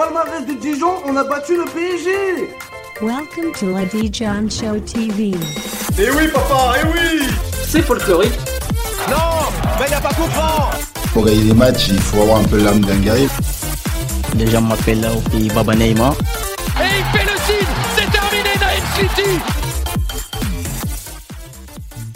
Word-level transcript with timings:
Palmarès 0.00 0.46
de 0.46 0.54
Dijon, 0.54 0.94
on 1.04 1.14
a 1.14 1.24
battu 1.24 1.58
le 1.58 1.64
PSG 1.64 2.10
Welcome 3.02 3.52
to 3.52 3.70
la 3.70 3.84
Dijon 3.84 4.48
Show 4.48 4.80
TV. 4.80 5.32
Eh 5.98 6.10
oui, 6.16 6.26
papa, 6.32 6.72
eh 6.80 6.86
oui 6.86 7.28
C'est 7.68 7.82
folklorique. 7.82 8.32
Non, 9.10 9.50
mais 9.78 9.90
y 9.90 9.92
a 9.92 10.00
pas 10.00 10.14
comprendre 10.14 10.70
Pour 11.12 11.26
gagner 11.26 11.44
des 11.44 11.52
matchs, 11.52 11.88
il 11.88 12.00
faut 12.00 12.22
avoir 12.22 12.38
un 12.38 12.44
peu 12.44 12.64
l'âme 12.64 12.80
d'un 12.80 12.96
guerrier. 12.96 13.28
Les 14.36 14.46
gens 14.46 14.62
m'appellent 14.62 15.02
là 15.02 15.12
au 15.12 15.20
pays 15.28 15.50
Baba 15.50 15.74
Neymar. 15.74 16.14
Et 16.14 16.84
il 16.98 17.18
fait 17.18 17.26
le 17.26 17.38
signe 17.38 17.68
C'est 17.94 18.10
terminé, 18.10 18.50
Naïm 18.58 18.84
City 18.96 19.38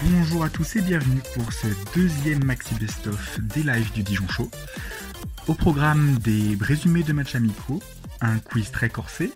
Bonjour 0.03 0.45
à 0.45 0.48
tous 0.48 0.77
et 0.77 0.80
bienvenue 0.80 1.21
pour 1.35 1.53
ce 1.53 1.66
deuxième 1.95 2.45
Maxi 2.45 2.75
Best-of 2.80 3.41
des 3.41 3.62
lives 3.62 3.93
du 3.93 4.03
Dijon 4.03 4.27
Show. 4.29 4.51
Au 5.47 5.53
programme 5.53 6.19
des 6.21 6.57
résumés 6.59 7.03
de 7.03 7.13
matchs 7.13 7.35
amicaux, 7.35 7.81
un 8.23 8.39
quiz 8.39 8.71
très 8.71 8.89
corsé, 8.89 9.31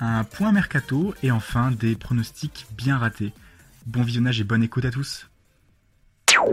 un 0.00 0.24
point 0.24 0.52
mercato 0.52 1.12
et 1.22 1.30
enfin 1.30 1.70
des 1.70 1.96
pronostics 1.96 2.66
bien 2.72 2.96
ratés. 2.96 3.34
Bon 3.84 4.02
visionnage 4.02 4.40
et 4.40 4.44
bonne 4.44 4.62
écoute 4.62 4.86
à 4.86 4.90
tous. 4.90 5.28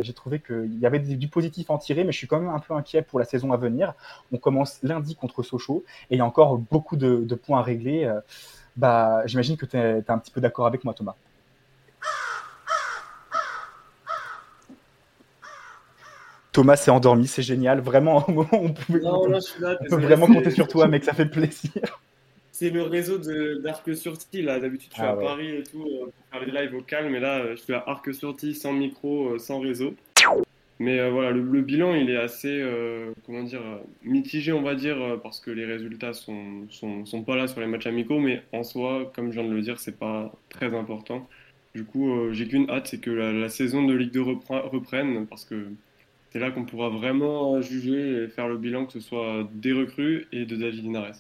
J'ai 0.02 0.12
trouvé 0.12 0.42
qu'il 0.42 0.78
y 0.78 0.86
avait 0.86 1.00
du 1.00 1.30
positif 1.30 1.72
à 1.72 1.76
en 1.76 1.78
tirer, 1.78 2.04
mais 2.04 2.12
je 2.12 2.18
suis 2.18 2.28
quand 2.28 2.42
même 2.42 2.50
un 2.50 2.60
peu 2.60 2.74
inquiet 2.74 3.02
pour 3.02 3.20
la 3.20 3.26
saison 3.26 3.54
à 3.54 3.58
venir. 3.58 3.94
On 4.34 4.38
commence 4.38 4.80
lundi 4.84 5.16
contre 5.16 5.42
Sochaux 5.42 5.86
et 6.10 6.16
il 6.16 6.18
y 6.18 6.22
a 6.22 6.26
encore 6.26 6.58
beaucoup 6.58 6.98
de, 6.98 7.36
points 7.36 7.60
à 7.60 7.64
régler. 7.64 8.04
Euh, 8.04 8.20
Bah, 8.76 9.26
J'imagine 9.26 9.56
que 9.56 9.66
tu 9.66 9.78
es, 9.78 10.04
un 10.10 10.18
petit 10.18 10.32
peu 10.32 10.42
d'accord 10.42 10.68
avec 10.68 10.84
moi, 10.84 10.94
Thomas. 10.94 11.16
Thomas 16.58 16.76
s'est 16.76 16.90
endormi, 16.92 17.28
c'est 17.28 17.44
génial. 17.44 17.80
Vraiment, 17.82 18.26
on, 18.28 18.74
pouvait- 18.74 19.00
Non, 19.00 19.28
là, 19.28 19.40
je 19.40 19.46
suis 19.52 19.62
là, 19.62 19.78
on 19.80 19.86
peut 19.86 20.02
vraiment 20.02 20.26
compter 20.28 20.50
sur 20.50 20.68
toi, 20.68 20.88
mec, 20.88 21.04
ça 21.04 21.14
fait 21.14 21.28
plaisir. 21.28 21.72
C'est 22.52 22.72
le 22.72 22.82
réseau 22.82 23.20
de- 23.20 23.62
d'Arc-sur-Tille, 23.64 24.42
là. 24.42 24.60
D'habitude, 24.60 24.90
je 24.90 24.96
suis 24.96 25.04
Ah 25.06 25.12
à 25.12 25.16
ouais. 25.16 25.24
Paris 25.24 25.50
et 25.58 25.64
tout 25.64 25.84
euh, 25.86 26.06
pour 26.06 26.40
faire 26.40 26.48
les 26.48 26.52
lives 26.60 26.74
au 26.76 26.82
calme, 26.82 27.14
et 27.14 27.20
là, 27.20 27.38
euh, 27.42 27.52
je 27.56 27.62
suis 27.62 27.74
à 27.76 27.84
Arc-sur-Tille 27.86 28.56
sans 28.56 28.74
micro, 28.74 29.36
euh, 29.36 29.38
sans 29.38 29.60
réseau. 29.60 29.94
Mais 30.80 31.00
euh, 31.00 31.12
voilà, 31.12 31.30
le, 31.30 31.42
le 31.44 31.62
bilan, 31.62 31.94
il 31.94 32.10
est 32.10 32.18
assez, 32.18 32.64
comment 33.28 33.44
dire, 33.44 33.62
mitigé, 34.04 34.52
on 34.52 34.62
va 34.64 34.74
dire, 34.74 34.98
parce 35.22 35.40
que 35.40 35.52
les 35.52 35.66
résultats 35.66 36.14
sont, 36.14 36.66
sont, 36.72 37.06
sont 37.06 37.22
pas 37.22 37.36
là 37.36 37.48
sur 37.48 37.62
les 37.62 37.68
matchs 37.68 37.86
amicaux, 37.88 38.20
mais 38.20 38.42
en 38.52 38.64
soi, 38.64 39.12
comme 39.16 39.32
je 39.32 39.40
viens 39.40 39.48
de 39.50 39.54
le 39.54 39.62
dire, 39.62 39.80
c'est 39.80 39.98
pas 39.98 40.32
très 40.50 40.74
important. 40.76 41.28
Du 41.76 41.84
coup, 41.84 42.32
j'ai 42.32 42.48
qu'une 42.48 42.68
hâte, 42.72 42.88
c'est 42.88 43.00
que 43.00 43.12
la, 43.12 43.32
la 43.32 43.50
saison 43.50 43.84
de 43.86 43.94
Ligue 43.94 44.12
2 44.12 44.22
repre- 44.22 44.68
reprenne, 44.70 45.28
parce 45.28 45.46
que 45.46 45.56
c'est 46.38 46.44
là 46.44 46.52
qu'on 46.52 46.66
pourra 46.66 46.90
vraiment 46.90 47.60
juger 47.62 48.24
et 48.24 48.28
faire 48.28 48.48
le 48.48 48.58
bilan, 48.58 48.86
que 48.86 48.94
ce 48.94 49.00
soit 49.00 49.48
des 49.54 49.74
recrues 49.74 50.28
et 50.32 50.46
de 50.46 50.56
David 50.56 50.84
Linares. 50.84 51.16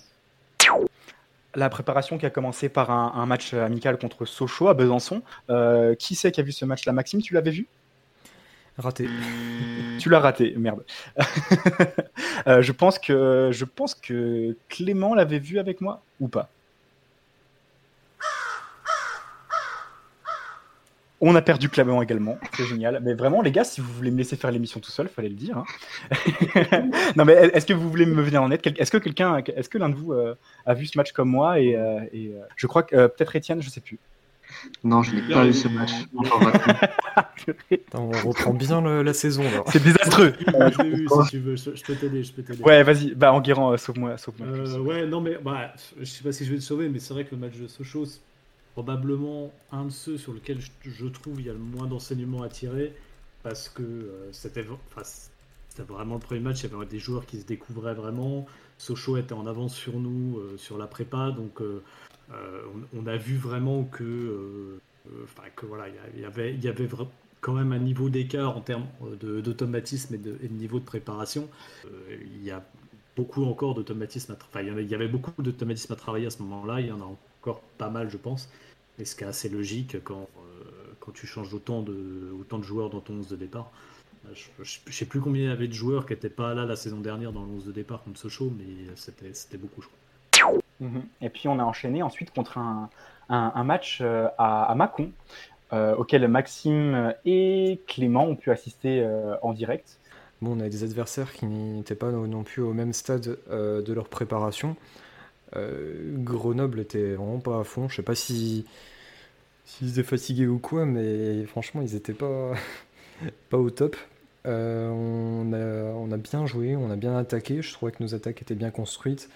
La 1.56 1.70
préparation 1.70 2.20
qui 2.20 2.28
a 2.28 2.30
commencé 2.30 2.70
par 2.70 2.92
un, 2.92 3.14
un 3.16 3.26
match 3.26 3.56
amical 3.56 3.98
contre 3.98 4.26
Sochaux 4.26 4.68
à 4.68 4.76
Besançon. 4.76 5.24
Euh, 5.50 5.96
qui 5.96 6.14
c'est 6.14 6.32
qui 6.32 6.40
a 6.40 6.44
vu 6.44 6.52
ce 6.52 6.66
match-là? 6.66 6.94
Maxime, 6.94 7.20
tu 7.24 7.34
l'avais 7.34 7.50
vu? 7.50 7.66
Raté. 8.78 9.08
Tu 9.98 10.10
l'as 10.10 10.20
raté, 10.20 10.54
merde. 10.56 10.84
Euh, 12.46 12.62
je, 12.62 12.72
pense 12.72 13.00
que, 13.00 13.50
je 13.52 13.66
pense 13.66 13.96
que 13.96 14.56
Clément 14.70 15.16
l'avait 15.16 15.40
vu 15.40 15.58
avec 15.60 15.82
moi 15.82 16.02
ou 16.22 16.28
pas? 16.28 16.50
On 21.20 21.34
a 21.36 21.42
perdu 21.42 21.68
Clément 21.68 22.02
également, 22.04 22.38
c'est 22.56 22.66
génial. 22.66 23.00
Mais 23.04 23.16
vraiment, 23.16 23.42
les 23.42 23.52
gars, 23.52 23.64
si 23.64 23.82
vous 23.82 23.92
voulez 23.92 24.12
me 24.12 24.18
laisser 24.20 24.36
faire 24.36 24.52
l'émission 24.52 24.80
tout 24.80 24.92
seul, 24.92 25.08
fallait 25.08 25.30
le 25.30 25.36
dire. 25.36 25.58
hein. 25.58 25.66
non, 27.16 27.26
mais 27.26 27.34
est-ce 27.34 27.66
que 27.66 27.74
vous 27.74 27.90
voulez 27.90 28.06
me 28.06 28.22
venir 28.22 28.44
en 28.44 28.52
aide? 28.52 28.62
Est-ce 28.78 28.92
que 28.92 28.98
quelqu'un, 28.98 29.38
est-ce 29.38 29.68
que 29.68 29.80
l'un 29.80 29.90
de 29.90 29.96
vous 29.96 30.14
euh, 30.14 30.36
a 30.68 30.76
vu 30.76 30.86
ce 30.86 30.96
match 30.98 31.12
comme 31.14 31.30
moi 31.30 31.60
et, 31.60 31.76
euh, 31.76 32.02
et, 32.14 32.28
euh, 32.28 32.42
je 32.56 32.68
crois 32.68 32.84
que 32.84 32.96
euh, 32.96 33.08
peut-être 33.08 33.36
Étienne, 33.36 33.64
je 33.64 33.70
sais 33.70 33.82
plus. 33.82 33.98
Non, 34.84 35.02
je 35.04 35.16
n'ai 35.16 35.22
pas 35.34 35.44
vu 35.44 35.54
ce 35.54 35.68
match. 35.68 35.92
Attends, 37.88 38.12
on 38.14 38.28
reprend 38.30 38.54
bien 38.54 38.82
le- 38.82 39.02
la 39.04 39.14
saison. 39.14 39.44
C'est 39.72 39.82
désastreux. 39.84 40.34
Euh, 40.54 40.70
je 40.72 40.82
l'ai 40.84 40.90
vu 40.98 41.08
si 41.08 41.30
tu 41.32 41.40
veux, 41.40 41.56
je, 41.56 41.76
je 41.76 41.84
peux 41.84 41.96
t'aider, 41.96 42.24
je 42.24 42.32
peux 42.32 42.44
t'aider. 42.44 42.62
Ouais, 42.64 42.84
vas-y. 42.84 43.14
Bah, 43.16 43.34
Enguerrand, 43.34 43.74
euh, 43.74 43.78
sauve-moi, 43.78 44.18
sauve-moi. 44.18 44.48
Euh, 44.48 44.80
ouais, 44.80 45.06
non 45.06 45.20
mais 45.22 45.38
bah, 45.44 45.74
je 46.00 46.06
sais 46.06 46.24
pas 46.24 46.32
si 46.32 46.46
je 46.46 46.52
vais 46.52 46.58
te 46.58 46.64
sauver, 46.64 46.90
mais 46.90 47.00
c'est 47.00 47.14
vrai 47.14 47.26
que 47.26 47.34
le 47.36 47.42
match 47.42 47.56
de 47.58 47.68
Sochaux, 47.68 48.06
probablement 48.78 49.52
un 49.72 49.86
de 49.86 49.90
ceux 49.90 50.20
sur 50.20 50.34
lequel 50.34 50.60
je, 50.84 51.08
trouve 51.08 51.42
il 51.42 51.48
y 51.48 51.50
a 51.50 51.54
le 51.54 51.58
moins 51.58 51.88
d'enseignements 51.88 52.44
à 52.44 52.48
tirer, 52.48 52.94
parce 53.42 53.70
que 53.70 53.82
euh, 53.82 54.32
c'était 54.32 54.64
enfin, 54.96 55.02
vraiment 55.90 56.14
le 56.14 56.20
premier 56.20 56.42
match, 56.42 56.64
il 56.64 56.70
y 56.70 56.76
avait 56.76 56.86
des 56.86 57.00
joueurs 57.00 57.26
qui 57.26 57.40
se 57.40 57.46
découvraient 57.48 57.96
vraiment. 57.96 58.46
Sochaux 58.78 59.18
était 59.18 59.34
en 59.34 59.48
avance 59.48 59.74
sur 59.74 60.00
nous 60.00 60.38
euh, 60.38 60.58
sur 60.58 60.78
la 60.78 60.86
prépa, 60.86 61.32
donc 61.32 61.60
euh, 61.60 61.82
on, 62.96 63.08
a 63.08 63.18
vu 63.18 63.38
vraiment 63.38 63.84
que, 63.84 64.80
que 65.56 65.66
voilà, 65.66 65.86
il 66.14 66.22
y 66.22 66.26
avait, 66.26 66.56
y 66.56 66.68
avait 66.68 66.88
quand 67.42 67.54
même 67.54 67.72
un 67.72 67.80
niveau 67.80 68.10
d'écart 68.10 68.56
en 68.56 68.62
termes 68.62 68.86
d'automatisme 69.20 70.14
et 70.14 70.20
de, 70.20 70.38
et 70.44 70.50
de 70.50 70.54
niveau 70.54 70.78
de 70.78 70.86
préparation. 70.86 71.50
Il 72.22 72.44
y 72.44 72.52
a 72.52 72.64
beaucoup 73.16 73.44
encore 73.46 73.74
d'automatisme 73.74 74.38
enfin, 74.40 74.62
il 74.62 74.88
y 74.88 74.94
avait 74.94 75.08
beaucoup 75.08 75.42
d'automatisme 75.42 75.94
à 75.94 75.96
travailler 75.96 76.28
à 76.28 76.30
ce 76.30 76.44
moment-là, 76.44 76.80
il 76.80 76.88
y 76.88 76.92
en 76.92 77.02
a 77.02 77.10
encore 77.42 77.62
pas 77.80 77.90
mal, 77.90 78.10
je 78.12 78.18
pense. 78.18 78.50
Et 79.00 79.06
ce 79.06 79.16
qui 79.16 79.24
est 79.24 79.28
assez 79.28 79.50
logique 79.50 79.98
quand, 80.04 80.28
euh, 80.38 80.64
quand 81.00 81.12
tu 81.14 81.28
changes 81.28 81.54
autant 81.54 81.82
de, 81.82 82.32
autant 82.40 82.58
de 82.58 82.64
joueurs 82.64 82.90
dans 82.90 83.00
ton 83.02 83.14
11 83.16 83.28
de 83.30 83.36
départ. 83.36 83.72
Euh, 84.26 84.30
Je, 84.34 84.64
je, 84.64 84.80
je 84.86 84.94
sais 84.94 85.06
plus 85.06 85.22
combien 85.22 85.44
il 85.44 85.50
y 85.50 85.52
avait 85.52 85.68
de 85.68 85.74
joueurs 85.74 86.06
qui 86.06 86.14
n'étaient 86.14 86.30
pas 86.30 86.54
là 86.54 86.66
la 86.66 86.76
saison 86.76 87.00
dernière 87.00 87.32
dans 87.32 87.44
le 87.44 87.50
11 87.52 87.66
de 87.66 87.72
départ 87.72 88.04
contre 88.04 88.20
Sochaux, 88.20 88.52
mais 88.58 88.66
c'était 88.96 89.34
c'était 89.34 89.58
beaucoup, 89.58 89.82
je 89.82 89.88
crois. 89.88 89.98
Mhm. 90.80 91.04
Et 91.22 91.30
puis 91.30 91.48
on 91.48 91.60
a 91.60 91.64
enchaîné 91.64 92.04
ensuite 92.04 92.32
contre 92.32 92.58
un, 92.58 92.90
un- 93.30 93.52
un 93.56 93.64
match 93.64 94.00
euh, 94.02 94.28
à, 94.38 94.64
à 94.72 94.76
Mâcon, 94.76 95.12
euh, 95.74 95.96
auquel 95.96 96.28
Maxime 96.28 97.14
et 97.26 97.82
Clément 97.88 98.26
ont 98.26 98.36
pu 98.36 98.52
assister 98.52 99.02
euh, 99.04 99.36
en 99.42 99.54
direct. 99.54 100.00
Bon, 100.42 100.56
on 100.56 100.60
a 100.60 100.70
des 100.70 100.84
adversaires 100.84 101.34
qui 101.34 101.46
n'étaient 101.48 101.96
pas 101.96 102.12
non 102.12 102.28
non 102.28 102.44
plus 102.44 102.62
au 102.62 102.74
même 102.74 102.94
stade 102.94 103.40
euh, 103.50 103.82
de 103.82 103.92
leur 103.94 104.08
préparation. 104.08 104.76
Euh, 105.56 106.16
Grenoble 106.18 106.80
était 106.80 107.14
vraiment 107.16 107.40
pas 107.40 107.60
à 107.60 107.64
fond. 107.64 107.88
Je 107.90 107.96
sais 107.98 108.04
pas 108.04 108.16
si 108.16 108.66
s'ils 109.66 109.92
étaient 109.92 110.04
fatigués 110.04 110.48
ou 110.48 110.60
quoi, 110.60 110.86
mais 110.86 111.46
franchement, 111.46 111.82
ils 111.82 111.96
étaient 111.96 112.14
pas 112.14 112.54
pas 113.50 113.58
au 113.58 113.70
top. 113.70 113.96
Euh, 114.46 114.90
on 114.90 115.54
a, 115.54 115.94
on 115.96 116.12
a 116.12 116.18
bien 116.18 116.46
joué, 116.46 116.76
on 116.76 116.90
a 116.92 116.96
bien 116.96 117.18
attaqué. 117.18 117.62
Je 117.62 117.74
trouvais 117.74 117.92
que 117.92 118.02
nos 118.04 118.16
attaques 118.16 118.42
étaient 118.42 118.56
bien 118.56 118.72
construites. 118.72 119.30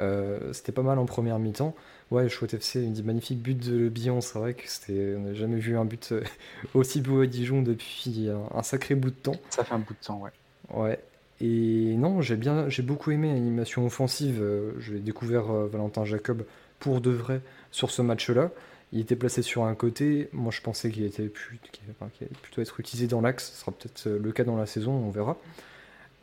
Euh, 0.00 0.52
c'était 0.52 0.72
pas 0.72 0.82
mal 0.82 0.98
en 0.98 1.06
première 1.06 1.38
mi-temps. 1.38 1.74
Ouais, 2.10 2.28
Chouette 2.28 2.54
FC, 2.54 2.82
une 2.82 3.02
magnifique 3.04 3.40
but 3.40 3.58
de 3.58 3.88
Billon. 3.88 4.20
C'est 4.20 4.38
vrai 4.38 4.54
que 4.54 4.62
c'était, 4.66 5.14
on 5.16 5.20
n'a 5.20 5.34
jamais 5.34 5.58
vu 5.58 5.76
un 5.78 5.84
but 5.84 6.14
aussi 6.74 7.00
beau 7.00 7.20
à 7.22 7.26
Dijon 7.26 7.62
depuis 7.62 8.28
un, 8.30 8.56
un 8.56 8.62
sacré 8.62 8.94
bout 8.94 9.10
de 9.10 9.16
temps. 9.16 9.36
Ça 9.50 9.64
fait 9.64 9.74
un 9.74 9.78
bout 9.78 9.94
de 9.94 10.04
temps, 10.06 10.20
ouais. 10.20 10.30
Ouais. 10.72 10.98
Et 11.40 11.94
non, 11.96 12.20
j'ai 12.20 12.36
bien, 12.36 12.68
j'ai 12.68 12.82
beaucoup 12.82 13.10
aimé 13.12 13.28
l'animation 13.32 13.86
offensive. 13.86 14.40
Euh, 14.42 14.72
J'ai 14.78 14.98
découvert 14.98 15.50
euh, 15.50 15.66
Valentin 15.66 16.04
Jacob 16.04 16.44
pour 16.78 17.00
de 17.00 17.10
vrai 17.10 17.40
sur 17.70 17.90
ce 17.90 18.02
match-là. 18.02 18.50
Il 18.92 19.00
était 19.00 19.16
placé 19.16 19.40
sur 19.42 19.64
un 19.64 19.74
côté. 19.74 20.28
Moi, 20.32 20.50
je 20.52 20.60
pensais 20.60 20.90
qu'il 20.90 21.04
était 21.04 21.28
plus, 21.28 21.58
qu'il- 21.72 21.84
allait 22.00 22.30
plutôt 22.42 22.60
être 22.60 22.78
utilisé 22.80 23.06
dans 23.06 23.20
l'axe. 23.20 23.52
Ce 23.54 23.60
sera 23.60 23.72
peut-être 23.72 24.06
euh, 24.06 24.18
le 24.18 24.32
cas 24.32 24.44
dans 24.44 24.56
la 24.56 24.66
saison, 24.66 24.92
on 24.92 25.10
verra. 25.10 25.38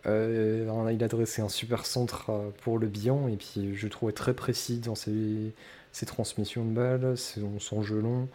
Il 0.05 1.03
a 1.03 1.07
dressé 1.09 1.41
un 1.41 1.49
super 1.49 1.85
centre 1.85 2.31
pour 2.63 2.79
le 2.79 2.87
bilan 2.87 3.27
et 3.27 3.35
puis 3.35 3.75
je 3.75 3.83
le 3.85 3.89
trouvais 3.89 4.13
très 4.13 4.33
précis 4.33 4.77
dans 4.79 4.95
ses, 4.95 5.51
ses 5.91 6.05
transmissions 6.05 6.63
de 6.63 6.71
balles, 6.71 7.17
son, 7.17 7.59
son 7.59 7.81
jeu 7.81 7.99
long, 7.99 8.29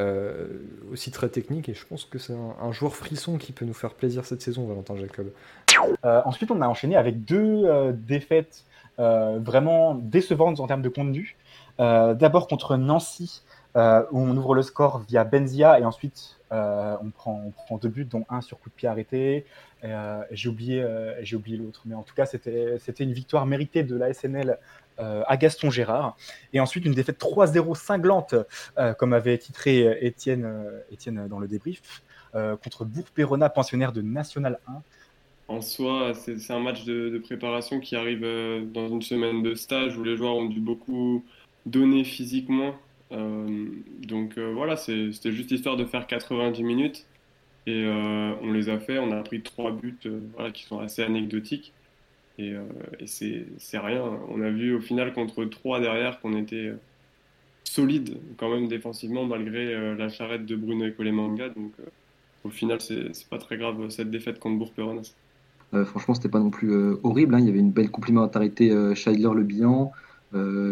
euh, 0.00 0.46
aussi 0.90 1.10
très 1.10 1.28
technique 1.28 1.68
et 1.68 1.74
je 1.74 1.84
pense 1.86 2.06
que 2.06 2.18
c'est 2.18 2.32
un, 2.32 2.56
un 2.66 2.72
joueur 2.72 2.96
frisson 2.96 3.36
qui 3.36 3.52
peut 3.52 3.66
nous 3.66 3.74
faire 3.74 3.92
plaisir 3.92 4.24
cette 4.24 4.40
saison, 4.40 4.66
Valentin 4.66 4.96
Jacob. 4.96 5.30
Euh, 6.04 6.22
ensuite, 6.24 6.50
on 6.50 6.62
a 6.62 6.66
enchaîné 6.66 6.96
avec 6.96 7.24
deux 7.24 7.64
euh, 7.64 7.92
défaites 7.94 8.64
vraiment 8.98 9.94
décevantes 9.94 10.60
en 10.60 10.68
termes 10.68 10.82
de 10.82 10.88
contenu. 10.88 11.36
D'abord 11.78 12.46
contre 12.46 12.76
Nancy, 12.76 13.42
où 13.74 13.80
on 14.12 14.36
ouvre 14.36 14.54
le 14.54 14.62
score 14.62 15.00
via 15.08 15.24
Benzia 15.24 15.80
et 15.80 15.84
ensuite 15.84 16.38
euh, 16.52 16.96
on, 17.02 17.10
prend, 17.10 17.78
deux 17.80 17.88
buts, 17.88 18.04
dont 18.04 18.26
un 18.28 18.40
sur 18.42 18.58
coup 18.58 18.68
de 18.68 18.74
pied 18.74 18.88
arrêté. 18.88 19.46
Euh, 19.84 20.22
J'ai 20.30 20.48
oublié, 20.48 20.82
euh, 20.82 21.14
j'ai 21.22 21.36
oublié 21.36 21.56
l'autre, 21.56 21.82
mais 21.86 21.94
en 21.94 22.02
tout 22.02 22.14
cas, 22.14 22.26
c'était 22.26 22.78
une 23.04 23.12
victoire 23.12 23.46
méritée 23.46 23.82
de 23.82 23.96
la 23.96 24.12
SNL 24.12 24.58
à 24.98 25.36
Gaston 25.36 25.68
Gérard. 25.70 26.16
Et 26.52 26.60
ensuite, 26.60 26.84
une 26.84 26.94
défaite 26.94 27.18
3-0 27.18 27.74
cinglante, 27.74 28.36
comme 28.98 29.14
avait 29.14 29.36
titré 29.36 29.98
Étienne, 30.00 31.26
dans 31.28 31.40
le 31.40 31.48
débrief, 31.48 32.02
contre 32.32 32.84
Bourg-Péronat, 32.84 33.48
pensionnaire 33.48 33.92
de 33.92 34.00
National 34.00 34.60
1. 34.68 34.72
En 35.48 35.60
soi, 35.60 36.12
c'est 36.14 36.52
un 36.52 36.60
match 36.60 36.84
de, 36.84 37.18
préparation 37.18 37.80
qui 37.80 37.96
arrive 37.96 38.20
dans 38.72 38.88
une 38.88 39.02
semaine 39.02 39.42
de 39.42 39.56
stage 39.56 39.96
où 39.96 40.04
les 40.04 40.16
joueurs 40.16 40.36
ont 40.36 40.44
dû 40.44 40.60
beaucoup 40.60 41.24
donner 41.66 42.04
physiquement. 42.04 42.74
Euh, 43.12 43.66
donc 44.06 44.38
euh, 44.38 44.52
voilà, 44.54 44.76
c'était 44.76 45.32
juste 45.32 45.50
histoire 45.50 45.76
de 45.76 45.84
faire 45.84 46.06
90 46.06 46.62
minutes. 46.62 47.06
Et 47.66 47.84
euh, 47.84 48.32
on 48.42 48.52
les 48.52 48.68
a 48.68 48.78
fait, 48.78 48.98
on 48.98 49.12
a 49.12 49.22
pris 49.22 49.42
trois 49.42 49.70
buts 49.70 49.98
qui 50.52 50.64
sont 50.64 50.80
assez 50.80 51.02
anecdotiques. 51.02 51.72
Et 52.38 52.54
c'est 53.06 53.78
rien. 53.78 54.02
On 54.28 54.42
a 54.42 54.50
vu 54.50 54.74
au 54.74 54.80
final 54.80 55.12
contre 55.12 55.44
3 55.44 55.80
derrière 55.80 56.18
qu'on 56.20 56.36
était 56.36 56.72
solide 57.62 58.18
quand 58.36 58.50
même 58.50 58.66
défensivement 58.68 59.26
malgré 59.26 59.94
la 59.94 60.08
charrette 60.08 60.44
de 60.46 60.56
Bruno 60.56 60.86
et 60.86 60.92
Colemanga. 60.92 61.50
Donc 61.50 61.72
au 62.42 62.48
final, 62.48 62.80
c'est 62.80 63.12
pas 63.28 63.38
très 63.38 63.58
grave 63.58 63.88
cette 63.90 64.10
défaite 64.10 64.40
contre 64.40 64.58
Bourg-Péronas. 64.58 65.14
Euh, 65.74 65.84
franchement, 65.84 66.14
c'était 66.14 66.30
pas 66.30 66.40
non 66.40 66.50
plus 66.50 66.74
horrible. 67.04 67.34
Hein. 67.34 67.40
Il 67.40 67.46
y 67.46 67.50
avait 67.50 67.60
une 67.60 67.70
belle 67.70 67.90
complémentarité 67.90 68.70
Scheidler-Le 68.94 69.42
Bihan. 69.44 69.92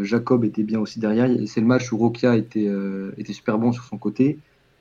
Jacob 0.03 0.45
était 0.45 0.63
bien 0.63 0.81
aussi 0.81 1.01
derrière. 1.01 1.29
C'est 1.47 1.61
le 1.61 1.67
match 1.67 1.93
où 1.93 1.99
Rokia 1.99 2.37
était, 2.37 2.69
était 3.19 3.33
super 3.33 3.59
bon 3.59 3.73
sur 3.73 3.85
son 3.85 3.99
côté. 3.99 4.39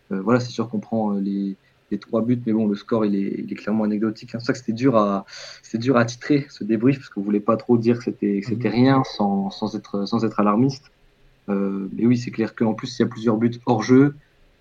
voilà, 0.10 0.40
c'est 0.40 0.52
sûr 0.52 0.70
qu'on 0.70 0.80
prend 0.80 1.12
les, 1.12 1.56
les, 1.92 1.98
trois 1.98 2.22
buts, 2.22 2.42
mais 2.46 2.54
bon, 2.54 2.68
le 2.68 2.76
score, 2.76 3.06
il 3.06 3.16
est, 3.16 3.36
il 3.40 3.52
est 3.52 3.56
clairement 3.56 3.84
anecdotique. 3.84 4.30
C'est 4.32 4.38
pour 4.38 4.46
ça 4.46 4.54
que 4.54 4.60
c'était 4.60 4.74
dur 4.74 4.96
à, 4.96 5.26
dur 5.74 5.98
à 5.98 6.06
titrer 6.06 6.46
ce 6.50 6.64
débrief, 6.64 6.98
parce 6.98 7.10
qu'on 7.10 7.22
voulait 7.22 7.40
pas 7.40 7.58
trop 7.58 7.78
dire 7.78 7.98
que 7.98 8.06
c'était, 8.06 8.42
c'était 8.46 8.70
rien 8.70 9.04
sans, 9.18 9.50
sans, 9.50 9.76
être, 9.76 10.06
sans 10.06 10.24
être 10.24 10.40
alarmiste. 10.40 10.92
mais 11.48 12.06
oui, 12.06 12.18
c'est 12.18 12.32
clair 12.32 12.56
qu'en 12.56 12.74
plus, 12.74 12.98
il 12.98 13.02
y 13.02 13.06
a 13.06 13.08
plusieurs 13.08 13.38
buts 13.38 13.60
hors 13.66 13.84
jeu. 13.84 14.14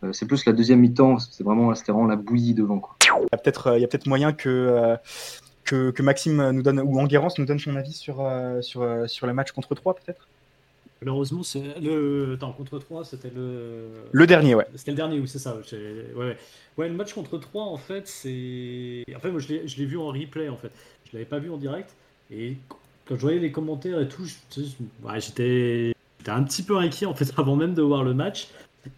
Euh, 0.05 0.13
c'est 0.13 0.27
plus 0.27 0.45
la 0.47 0.53
deuxième 0.53 0.81
mi-temps, 0.81 1.19
c'est 1.19 1.43
vraiment, 1.43 1.73
vraiment 1.73 2.07
la 2.07 2.17
bouillie 2.17 2.55
devant. 2.55 2.79
Quoi. 2.79 2.97
Il 3.03 3.07
y 3.07 3.35
a 3.35 3.39
peut-être 3.39 3.67
euh, 3.69 3.87
peut 3.87 3.99
moyen 4.07 4.33
que, 4.33 4.49
euh, 4.49 4.97
que, 5.69 5.91
que, 5.91 6.03
Maxime 6.03 6.51
nous 6.51 6.63
donne, 6.63 6.81
ou 6.81 6.99
Enguerrance 6.99 7.39
nous 7.39 7.45
donne 7.45 7.59
son 7.59 7.77
avis 7.77 7.93
sur, 7.93 8.25
sur, 8.61 8.87
sur 9.09 9.27
le 9.27 9.33
match 9.33 9.53
contre 9.53 9.75
3 9.75 9.95
peut-être? 9.95 10.27
Malheureusement, 11.01 11.45
c'est 11.45 11.63
le. 11.81 12.35
Attends, 12.35 12.53
contre 12.53 12.79
3, 12.79 13.05
c'était 13.05 13.31
le. 13.35 13.87
Le 14.11 14.27
dernier, 14.27 14.57
ouais. 14.57 14.67
C'était 14.75 14.91
le 14.91 14.97
dernier, 14.97 15.21
oui, 15.21 15.29
c'est 15.29 15.39
ça. 15.39 15.55
Ouais, 15.55 16.15
ouais. 16.17 16.37
ouais, 16.77 16.89
le 16.89 16.95
match 16.95 17.13
contre 17.13 17.39
3, 17.39 17.63
en 17.63 17.77
fait, 17.77 18.09
c'est. 18.09 19.05
En 19.15 19.21
fait, 19.21 19.31
moi, 19.31 19.41
je 19.41 19.77
l'ai 19.77 19.87
vu 19.87 19.97
en 19.97 20.09
replay, 20.09 20.49
en 20.49 20.57
fait. 20.57 20.73
Je 21.07 21.17
l'avais 21.17 21.25
pas 21.25 21.39
vu 21.39 21.51
en 21.51 21.57
direct. 21.57 21.91
Et 22.33 22.57
quand 23.07 23.15
je 23.15 23.21
voyais 23.21 23.39
les 23.39 23.53
commentaires 23.53 24.01
et 24.01 24.09
tout, 24.09 24.25
j'étais 24.25 25.93
un 26.27 26.43
petit 26.43 26.63
peu 26.63 26.77
inquiet, 26.77 27.07
en 27.07 27.15
fait, 27.15 27.33
avant 27.39 27.55
même 27.55 27.75
de 27.75 27.83
voir 27.83 28.03
le 28.03 28.15
match. 28.15 28.49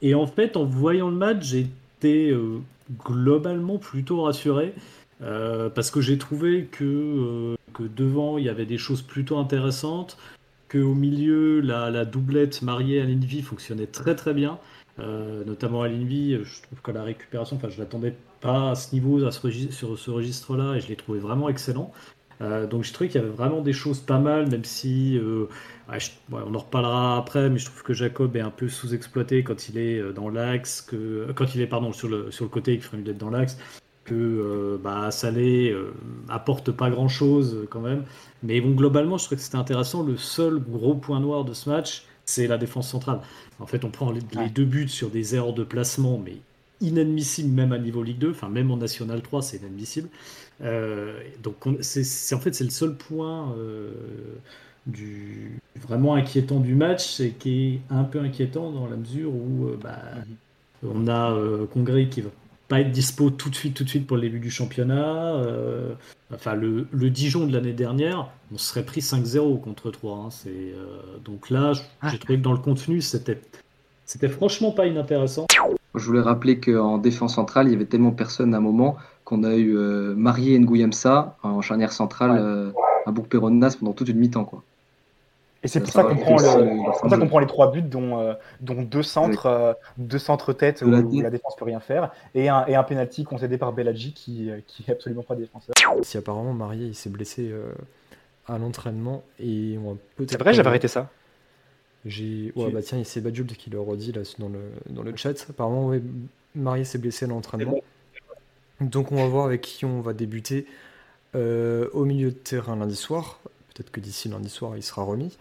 Et 0.01 0.15
en 0.15 0.27
fait, 0.27 0.57
en 0.57 0.65
voyant 0.65 1.11
le 1.11 1.17
match, 1.17 1.43
j'étais 1.43 2.31
euh, 2.31 2.61
globalement 3.05 3.77
plutôt 3.77 4.23
rassuré. 4.23 4.73
Euh, 5.23 5.69
parce 5.71 5.91
que 5.91 6.01
j'ai 6.01 6.19
trouvé 6.19 6.65
que, 6.71 6.85
euh, 6.85 7.57
que 7.75 7.83
devant, 7.83 8.39
il 8.39 8.45
y 8.45 8.49
avait 8.49 8.67
des 8.67 8.79
choses 8.79 9.03
plutôt 9.03 9.39
intéressantes. 9.39 10.17
Qu'au 10.71 10.95
milieu, 10.95 11.61
la, 11.61 12.05
doublette 12.05 12.63
mariée 12.63 13.01
à 13.01 13.05
l'Invi 13.05 13.43
fonctionnait 13.43 13.87
très 13.87 14.15
très 14.15 14.35
bien. 14.35 14.59
notamment 14.99 15.83
à 15.83 15.89
l'Invi, 15.89 16.39
je 16.45 16.63
trouve 16.63 16.81
que 16.83 16.91
la 16.93 17.03
récupération, 17.03 17.57
enfin, 17.57 17.69
je 17.71 17.79
l'attendais 17.81 18.15
pas 18.41 18.71
à 18.71 18.75
ce 18.75 18.95
niveau, 18.95 19.25
à 19.25 19.33
ce 19.33 19.51
sur 19.71 19.99
ce 19.99 20.11
registre-là, 20.11 20.77
et 20.77 20.81
je 20.81 20.89
l'ai 20.89 20.97
trouvé 20.97 21.19
vraiment 21.19 21.49
excellent. 21.49 21.93
donc 22.71 22.85
j'ai 22.85 22.93
trouvé 22.93 23.09
qu'il 23.09 23.21
y 23.21 23.25
avait 23.25 23.33
vraiment 23.33 23.63
des 23.63 23.73
choses 23.73 24.01
pas 24.01 24.19
mal, 24.19 24.49
même 24.49 24.65
si 24.65 25.19
on 26.33 26.55
en 26.55 26.59
reparlera 26.59 27.17
après, 27.17 27.51
mais 27.51 27.59
je 27.59 27.67
trouve 27.67 27.83
que 27.83 27.93
Jacob 27.93 28.37
est 28.37 28.41
un 28.41 28.51
peu 28.51 28.69
sous-exploité 28.69 29.43
quand 29.43 29.69
il 29.69 29.79
est 29.79 29.99
euh, 29.99 30.13
dans 30.13 30.29
l'axe, 30.29 30.87
quand 31.35 31.55
il 31.55 31.61
est 31.61 31.67
pardon 31.67 31.93
sur 31.93 32.09
le 32.09 32.49
côté, 32.49 32.75
il 32.75 32.83
ferait 32.83 32.99
mieux 32.99 33.05
d'être 33.05 33.19
dans 33.19 33.31
l'axe, 33.31 33.59
que 34.05 34.15
euh, 34.15 34.79
bah, 34.83 35.11
Salé 35.11 35.71
euh, 35.71 35.93
apporte 36.29 36.71
pas 36.73 36.91
grand-chose 36.91 37.67
quand 37.71 37.81
même. 37.81 38.05
Mais 38.43 38.61
bon, 38.61 38.71
globalement, 38.71 39.19
je 39.19 39.27
trouve 39.27 39.39
que 39.39 39.45
c'était 39.45 39.57
intéressant. 39.57 40.03
Le 40.03 40.17
seul 40.17 40.59
gros 40.59 40.95
point 40.95 41.21
noir 41.21 41.45
de 41.45 41.53
ce 41.53 41.69
match, 41.69 42.05
c'est 42.25 42.47
la 42.47 42.59
défense 42.59 42.89
centrale. 42.89 43.21
En 43.59 43.67
fait, 43.67 43.85
on 43.85 43.91
prend 43.91 44.11
les, 44.11 44.49
deux 44.49 44.65
buts 44.65 44.89
sur 44.89 45.11
des 45.11 45.35
erreurs 45.35 45.53
de 45.53 45.65
placement, 45.65 46.21
mais 46.25 46.37
inadmissibles 46.81 47.51
même 47.51 47.73
à 47.73 47.79
niveau 47.79 48.03
Ligue 48.03 48.19
2, 48.19 48.31
enfin 48.31 48.49
même 48.49 48.71
en 48.71 48.79
National 48.79 49.21
3, 49.21 49.43
c'est 49.43 49.59
inadmissible. 49.59 50.09
donc 51.43 51.57
c'est 51.83 52.35
en 52.35 52.41
fait 52.41 52.55
c'est 52.55 52.65
le 52.65 52.71
seul 52.71 52.95
point 52.95 53.55
du 54.87 55.61
vraiment 55.77 56.15
inquiétant 56.15 56.61
du 56.61 56.75
match, 56.75 57.07
c'est 57.07 57.31
qui 57.31 57.75
est 57.75 57.81
un 57.95 58.05
peu 58.05 58.21
inquiétant 58.21 58.71
dans 58.71 58.87
la 58.89 58.97
mesure 58.97 59.33
où 59.35 59.69
euh, 59.69 59.79
bah, 59.83 59.99
mhm. 60.83 60.91
on 60.95 61.09
a 61.09 61.33
euh, 61.33 61.67
Congrès 61.67 62.07
qui 62.09 62.21
va 62.21 62.31
pas 62.71 62.81
être 62.81 62.93
dispo 62.93 63.31
tout 63.31 63.51
de 63.51 63.55
suite, 63.57 63.75
tout 63.75 63.83
de 63.83 63.89
suite 63.89 64.07
pour 64.07 64.17
le 64.17 64.23
début 64.23 64.39
du 64.39 64.51
championnat. 64.51 65.35
Euh, 65.35 65.93
enfin, 66.33 66.55
le, 66.55 66.87
le, 66.93 67.11
Dijon 67.11 67.47
de 67.47 67.53
l'année 67.53 67.73
dernière, 67.73 68.31
on 68.55 68.59
serait 68.59 68.85
pris 68.85 69.01
5-0 69.01 69.61
contre 69.61 69.91
3. 69.91 70.17
Hein, 70.17 70.29
c'est, 70.31 70.73
donc 71.25 71.51
là, 71.51 71.73
j'ai 72.05 72.19
trouvé 72.19 72.39
que 72.39 72.45
dans 72.45 72.53
le 72.53 72.59
contenu, 72.59 73.01
c'était, 73.01 73.43
c'était 74.07 74.29
franchement 74.29 74.71
pas 74.71 74.87
inintéressant. 74.87 75.47
Je 75.97 76.07
voulais 76.07 76.21
rappeler 76.21 76.61
qu'en 76.61 76.99
défense 76.99 77.35
centrale, 77.35 77.67
il 77.67 77.73
y 77.73 77.75
avait 77.75 77.87
tellement 77.87 78.13
personne 78.13 78.55
à 78.55 78.59
un 78.59 78.61
moment 78.61 78.97
qu'on 79.25 79.43
a 79.43 79.57
eu 79.57 79.75
Marié 80.17 80.57
Nguyemsa 80.61 81.37
en 81.43 81.61
charnière 81.63 81.91
centrale 81.93 82.73
à 83.05 83.11
Bourg-Péronnas 83.11 83.77
pendant 83.81 83.93
toute 83.93 84.09
une 84.09 84.19
mi-temps. 84.19 84.45
Quoi. 84.45 84.63
Et 85.63 85.69
c'est 85.69 85.81
pour 85.81 85.91
ça 85.91 86.05
qu'on 86.05 86.17
prend, 86.17 86.37
le, 86.37 87.27
prend 87.27 87.39
les 87.39 87.47
trois 87.47 87.71
buts, 87.71 87.83
dont, 87.83 88.19
euh, 88.19 88.33
dont 88.61 88.81
deux 88.83 89.03
centres, 89.03 89.45
euh, 89.45 89.75
deux 89.99 90.19
centres 90.19 90.55
tête 90.55 90.81
où, 90.81 90.91
la 90.91 91.31
défense 91.31 91.55
peut 91.57 91.67
rien 91.67 91.81
faire, 91.81 92.11
et 92.35 92.49
un, 92.49 92.65
et 92.67 92.77
un 92.77 92.83
penalty 92.83 93.25
concédé 93.25 93.59
par 93.59 93.73
Bellaggi 93.75 94.15
qui, 94.15 94.51
euh, 94.51 94.61
qui 94.67 94.85
est 94.89 94.93
absolument 94.93 95.23
pas 95.23 95.35
défenseur. 95.35 95.75
Si 96.03 96.17
apparemment 96.17 96.55
Marié 96.55 96.87
il 96.87 96.95
s'est 96.95 97.11
blessé 97.11 97.53
à 98.47 98.57
l'entraînement 98.57 99.23
et 99.39 99.79
on 99.85 99.99
C'est 100.27 100.41
vrai, 100.41 100.55
j'avais 100.55 100.69
arrêté 100.69 100.89
ça. 100.89 101.11
J'ai 102.07 102.53
ouais, 102.57 102.71
bah 102.71 102.81
tiens, 102.81 103.03
c'est 103.05 103.21
Badjult 103.21 103.53
qui 103.53 103.69
le 103.69 103.79
redit 103.79 104.13
là 104.13 104.23
dans 104.39 104.49
le 104.49 104.61
dans 104.89 105.03
le 105.03 105.15
chat. 105.15 105.47
Apparemment 105.51 105.89
ouais, 105.89 106.01
Marié 106.55 106.85
s'est 106.85 106.97
blessé 106.97 107.27
à 107.27 107.29
l'entraînement. 107.29 107.81
Donc 108.81 109.13
on 109.13 109.17
va 109.17 109.27
voir 109.27 109.45
avec 109.45 109.61
qui 109.61 109.85
on 109.85 110.01
va 110.01 110.15
débuter 110.15 110.67
au 111.35 112.05
milieu 112.07 112.31
de 112.31 112.37
terrain 112.37 112.77
lundi 112.77 112.97
soir. 112.97 113.40
Peut-être 113.81 113.93
que 113.93 114.01
d'ici 114.01 114.29
lundi 114.29 114.51
soir, 114.51 114.77
il 114.77 114.83
sera 114.83 115.05
remis. 115.05 115.39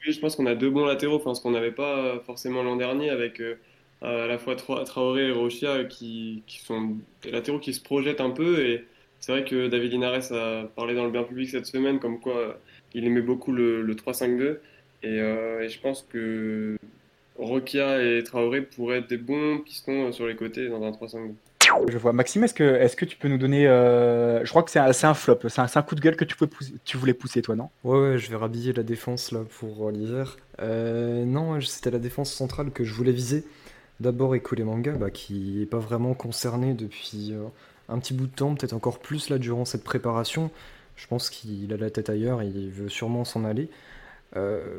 je 0.00 0.18
pense 0.18 0.34
qu'on 0.34 0.46
a 0.46 0.56
deux 0.56 0.68
bons 0.68 0.84
latéraux, 0.84 1.14
enfin, 1.14 1.32
ce 1.36 1.40
qu'on 1.40 1.52
n'avait 1.52 1.70
pas 1.70 2.18
forcément 2.26 2.64
l'an 2.64 2.74
dernier 2.74 3.10
avec 3.10 3.40
euh, 3.40 3.54
à 4.02 4.26
la 4.26 4.36
fois 4.36 4.56
Traoré 4.56 5.28
et 5.28 5.30
Rochia 5.30 5.84
qui, 5.84 6.42
sont 6.48 6.96
des 7.22 7.30
latéraux 7.30 7.60
qui 7.60 7.72
se 7.72 7.80
projettent 7.80 8.20
un 8.20 8.30
peu. 8.30 8.66
Et 8.66 8.84
c'est 9.20 9.30
vrai 9.30 9.44
que 9.44 9.68
David 9.68 9.92
Linares 9.92 10.32
a 10.32 10.64
parlé 10.74 10.96
dans 10.96 11.04
le 11.04 11.12
bien 11.12 11.22
public 11.22 11.48
cette 11.50 11.66
semaine 11.66 12.00
comme 12.00 12.18
quoi 12.18 12.58
il 12.94 13.04
aimait 13.04 13.22
beaucoup 13.22 13.52
le, 13.52 13.86
3-5-2. 13.94 14.58
Euh, 15.04 15.60
et, 15.60 15.68
je 15.68 15.80
pense 15.80 16.02
que 16.02 16.76
Rochia 17.36 18.02
et 18.02 18.24
Traoré 18.24 18.62
pourraient 18.62 18.98
être 18.98 19.08
des 19.08 19.18
bons 19.18 19.58
pistons 19.58 20.10
sur 20.10 20.26
les 20.26 20.34
côtés 20.34 20.68
dans 20.68 20.82
un 20.82 20.90
3-5-2. 20.90 21.34
Je 21.88 21.98
vois. 21.98 22.12
Maxime, 22.12 22.44
est-ce 22.44 22.54
que, 22.54 22.64
est 22.64 22.94
que 22.96 23.04
tu 23.04 23.16
peux 23.16 23.28
nous 23.28 23.38
donner. 23.38 23.66
Euh, 23.66 24.44
je 24.44 24.50
crois 24.50 24.62
que 24.62 24.70
c'est 24.70 24.78
un, 24.78 25.14
flop, 25.14 25.38
c'est 25.48 25.60
un, 25.60 25.82
coup 25.82 25.94
de 25.94 26.00
gueule 26.00 26.16
que 26.16 26.24
tu, 26.24 26.96
voulais 26.96 27.14
pousser, 27.14 27.42
toi, 27.42 27.56
non? 27.56 27.70
Ouais, 27.84 28.18
je 28.18 28.30
vais 28.30 28.36
rhabiller 28.36 28.72
la 28.72 28.82
défense 28.82 29.32
là 29.32 29.40
pour 29.58 29.90
l'hiver. 29.90 30.36
Euh, 30.60 31.24
non, 31.24 31.60
c'était 31.60 31.90
la 31.90 31.98
défense 31.98 32.32
centrale 32.32 32.70
que 32.70 32.84
je 32.84 32.94
voulais 32.94 33.12
viser. 33.12 33.44
D'abord 34.00 34.34
Ekole 34.34 34.64
Manga, 34.64 34.92
bah, 34.92 35.10
qui 35.10 35.56
n'est 35.58 35.66
pas 35.66 35.78
vraiment 35.78 36.14
concerné 36.14 36.74
depuis 36.74 37.32
euh, 37.32 37.44
un 37.88 37.98
petit 37.98 38.14
bout 38.14 38.26
de 38.26 38.34
temps, 38.34 38.54
peut-être 38.54 38.74
encore 38.74 38.98
plus 38.98 39.28
là 39.28 39.38
durant 39.38 39.64
cette 39.64 39.84
préparation. 39.84 40.50
Je 40.96 41.06
pense 41.06 41.30
qu'il 41.30 41.72
a 41.72 41.76
la 41.76 41.90
tête 41.90 42.10
ailleurs, 42.10 42.42
il 42.42 42.70
veut 42.70 42.88
sûrement 42.88 43.24
s'en 43.24 43.44
aller. 43.44 43.68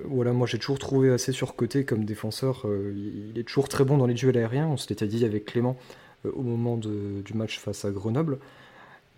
voilà, 0.05 0.33
moi 0.33 0.47
j'ai 0.47 0.59
toujours 0.59 0.79
trouvé 0.79 1.11
assez 1.11 1.31
surcoté 1.31 1.85
comme 1.85 2.03
défenseur. 2.03 2.65
il 2.65 3.37
est 3.37 3.43
toujours 3.43 3.69
très 3.69 3.85
bon 3.85 3.97
dans 3.97 4.05
les 4.05 4.13
duels 4.13 4.37
aériens. 4.37 4.67
On 4.67 4.77
s'était 4.77 5.07
dit 5.07 5.23
avec 5.23 5.45
Clément 5.45 5.77
euh, 5.77 6.08
au 6.25 6.41
moment 6.41 6.77
du 6.77 7.33
match 7.33 7.59
face 7.59 7.85
à 7.85 7.91
Grenoble. 7.91 8.39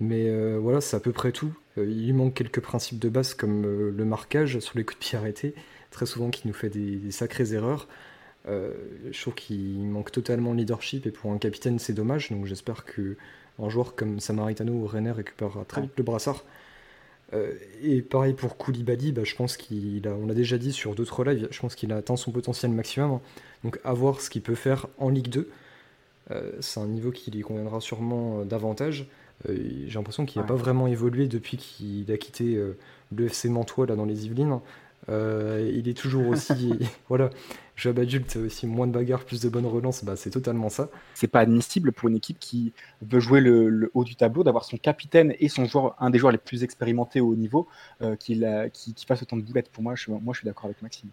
Mais 0.01 0.29
euh, 0.29 0.57
voilà, 0.59 0.81
c'est 0.81 0.97
à 0.97 0.99
peu 0.99 1.11
près 1.11 1.31
tout. 1.31 1.53
Euh, 1.77 1.85
il 1.87 2.13
manque 2.15 2.33
quelques 2.33 2.59
principes 2.59 2.97
de 2.97 3.07
base 3.07 3.35
comme 3.35 3.61
le 3.63 4.05
marquage 4.05 4.59
sur 4.59 4.77
les 4.77 4.83
coups 4.83 4.99
de 4.99 5.05
pied 5.05 5.17
arrêtés, 5.17 5.53
très 5.91 6.07
souvent 6.07 6.31
qui 6.31 6.47
nous 6.47 6.53
fait 6.53 6.69
des, 6.69 7.11
sacrées 7.11 7.53
erreurs. 7.53 7.87
je 8.47 9.21
trouve 9.21 9.35
qu'il 9.35 9.77
manque 9.87 10.11
totalement 10.11 10.53
leadership 10.53 11.05
et 11.05 11.11
pour 11.11 11.31
un 11.31 11.37
capitaine 11.37 11.77
c'est 11.77 11.93
dommage. 11.93 12.31
Donc 12.31 12.47
j'espère 12.47 12.83
que 12.83 13.15
un 13.59 13.69
joueur 13.69 13.95
comme 13.95 14.19
Samaritano 14.19 14.73
ou 14.73 14.87
Renner 14.87 15.11
récupérera 15.11 15.65
très 15.65 15.81
vite 15.81 15.91
le 15.95 16.03
brassard. 16.03 16.43
et 17.83 18.01
pareil 18.01 18.33
pour 18.33 18.57
Koulibaly, 18.57 19.11
bah, 19.11 19.23
je 19.23 19.35
pense 19.35 19.55
qu'il 19.55 20.07
a, 20.07 20.15
on 20.15 20.25
l'a 20.25 20.33
déjà 20.33 20.57
dit 20.57 20.73
sur 20.73 20.95
d'autres 20.95 21.23
lives, 21.23 21.47
je 21.51 21.59
pense 21.59 21.75
qu'il 21.75 21.93
a 21.93 21.97
atteint 21.97 22.15
son 22.15 22.31
potentiel 22.31 22.71
maximum. 22.71 23.19
Donc 23.63 23.79
à 23.83 23.93
voir 23.93 24.19
ce 24.19 24.31
qu'il 24.31 24.41
peut 24.41 24.55
faire 24.55 24.87
en 24.97 25.09
Ligue 25.09 25.29
2. 25.29 25.47
Euh, 26.31 26.51
c'est 26.59 26.79
un 26.79 26.87
niveau 26.87 27.11
qui 27.11 27.31
lui 27.31 27.41
conviendra 27.41 27.79
sûrement 27.79 28.39
euh, 28.39 28.45
davantage. 28.45 29.07
Euh, 29.49 29.55
j'ai 29.87 29.93
l'impression 29.95 30.25
qu'il 30.25 30.41
n'a 30.41 30.47
pas 30.47 30.55
vraiment 30.55 30.87
évolué 30.87 31.27
depuis 31.27 31.57
qu'il 31.57 32.11
a 32.11 32.17
quitté 32.17 32.59
le 33.15 33.25
FC 33.25 33.49
Mantois 33.49 33.87
là, 33.87 33.95
dans 33.95 34.05
les 34.05 34.25
Yvelines. 34.25 34.59
il 35.09 35.87
est 35.87 35.97
toujours 35.97 36.27
aussi. 36.29 36.73
voilà, 37.09 37.31
Job 37.75 37.97
adulte, 37.97 38.35
aussi 38.35 38.67
moins 38.67 38.85
de 38.85 38.91
bagarres, 38.91 39.25
plus 39.25 39.41
de 39.41 39.49
bonnes 39.49 39.65
relances, 39.65 40.03
bah, 40.03 40.15
c'est 40.15 40.29
totalement 40.29 40.69
ça. 40.69 40.89
C'est 41.15 41.27
pas 41.27 41.39
admissible 41.39 41.91
pour 41.91 42.09
une 42.09 42.15
équipe 42.15 42.37
qui 42.39 42.71
veut 43.01 43.19
jouer 43.19 43.41
le, 43.41 43.89
haut 43.95 44.03
du 44.03 44.15
tableau, 44.15 44.43
d'avoir 44.43 44.63
son 44.63 44.77
capitaine 44.77 45.33
et 45.39 45.49
son 45.49 45.65
joueur, 45.65 45.95
un 45.99 46.11
des 46.11 46.19
joueurs 46.19 46.31
les 46.31 46.37
plus 46.37 46.63
expérimentés 46.63 47.19
au 47.19 47.29
haut 47.29 47.35
niveau, 47.35 47.67
qui, 48.19 48.43
qui, 48.73 49.05
fasse 49.07 49.23
autant 49.23 49.37
de 49.37 49.41
boulettes. 49.41 49.71
Pour 49.71 49.81
moi, 49.81 49.95
je, 49.95 50.11
moi, 50.11 50.33
je 50.33 50.39
suis 50.39 50.45
d'accord 50.45 50.65
avec 50.65 50.83
Maxime. 50.83 51.09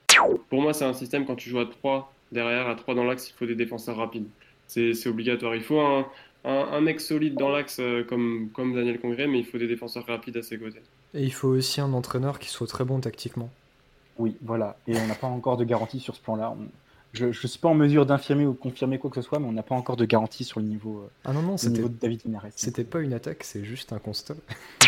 Pour 0.51 0.61
moi, 0.61 0.75
c'est 0.75 0.85
un 0.85 0.93
système 0.93 1.25
quand 1.25 1.37
tu 1.37 1.49
joues 1.49 1.61
à 1.61 1.67
3 1.67 2.13
derrière, 2.31 2.69
à 2.69 2.75
3 2.75 2.95
dans 2.95 3.05
l'axe, 3.05 3.31
il 3.31 3.33
faut 3.33 3.47
des 3.47 3.55
défenseurs 3.55 3.97
rapides 3.97 4.27
c'est 4.69 5.07
obligatoire. 5.09 5.57
Il 5.57 5.63
faut 5.63 5.81
un, 5.81 6.07
un, 6.45 6.81
mec 6.81 7.01
solide 7.01 7.35
dans 7.35 7.49
l'axe 7.49 7.81
comme, 8.09 8.51
comme 8.55 8.75
Daniel 8.75 9.01
Congrès, 9.01 9.27
mais 9.27 9.41
il 9.41 9.45
faut 9.45 9.59
des 9.59 9.67
défenseurs 9.67 10.07
rapides 10.07 10.37
à 10.37 10.43
ses 10.43 10.59
côtés. 10.59 10.83
Et 11.15 11.25
il 11.25 11.33
faut 11.33 11.49
aussi 11.49 11.81
un 11.81 11.93
entraîneur 11.93 12.39
qui 12.39 12.49
soit 12.49 12.67
très 12.67 12.85
bon 12.85 13.01
tactiquement. 13.01 13.51
Oui, 14.19 14.37
voilà. 14.43 14.77
Et 14.87 14.97
on 14.97 15.07
n'a 15.07 15.15
pas 15.15 15.27
encore 15.27 15.57
de 15.57 15.65
garantie 15.65 16.01
sur 16.01 16.15
ce 16.15 16.21
plan-là. 16.21 16.55
Je 17.15 17.27
ne 17.27 17.33
suis 17.33 17.59
pas 17.59 17.69
en 17.69 17.75
mesure 17.75 18.05
d'infirmer 18.05 18.45
ou 18.45 18.53
de 18.53 18.59
confirmer 18.59 18.99
quoi 18.99 19.09
que 19.09 19.17
ce 19.17 19.27
soit, 19.27 19.39
mais 19.39 19.47
on 19.47 19.53
n'a 19.53 19.63
pas 19.63 19.75
encore 19.75 19.97
de 19.97 20.05
garantie 20.05 20.45
sur 20.45 20.61
le 20.61 20.67
niveau, 20.67 20.99
euh, 20.99 21.11
ah 21.25 21.33
non, 21.33 21.41
non, 21.41 21.57
c'était, 21.57 21.81
de 21.81 21.89
David 21.89 22.21
C'était 22.55 22.85
pas 22.85 23.01
une 23.01 23.15
attaque, 23.15 23.45
c'est 23.45 23.65
juste 23.65 23.95
un 23.95 23.99
constat. 23.99 24.35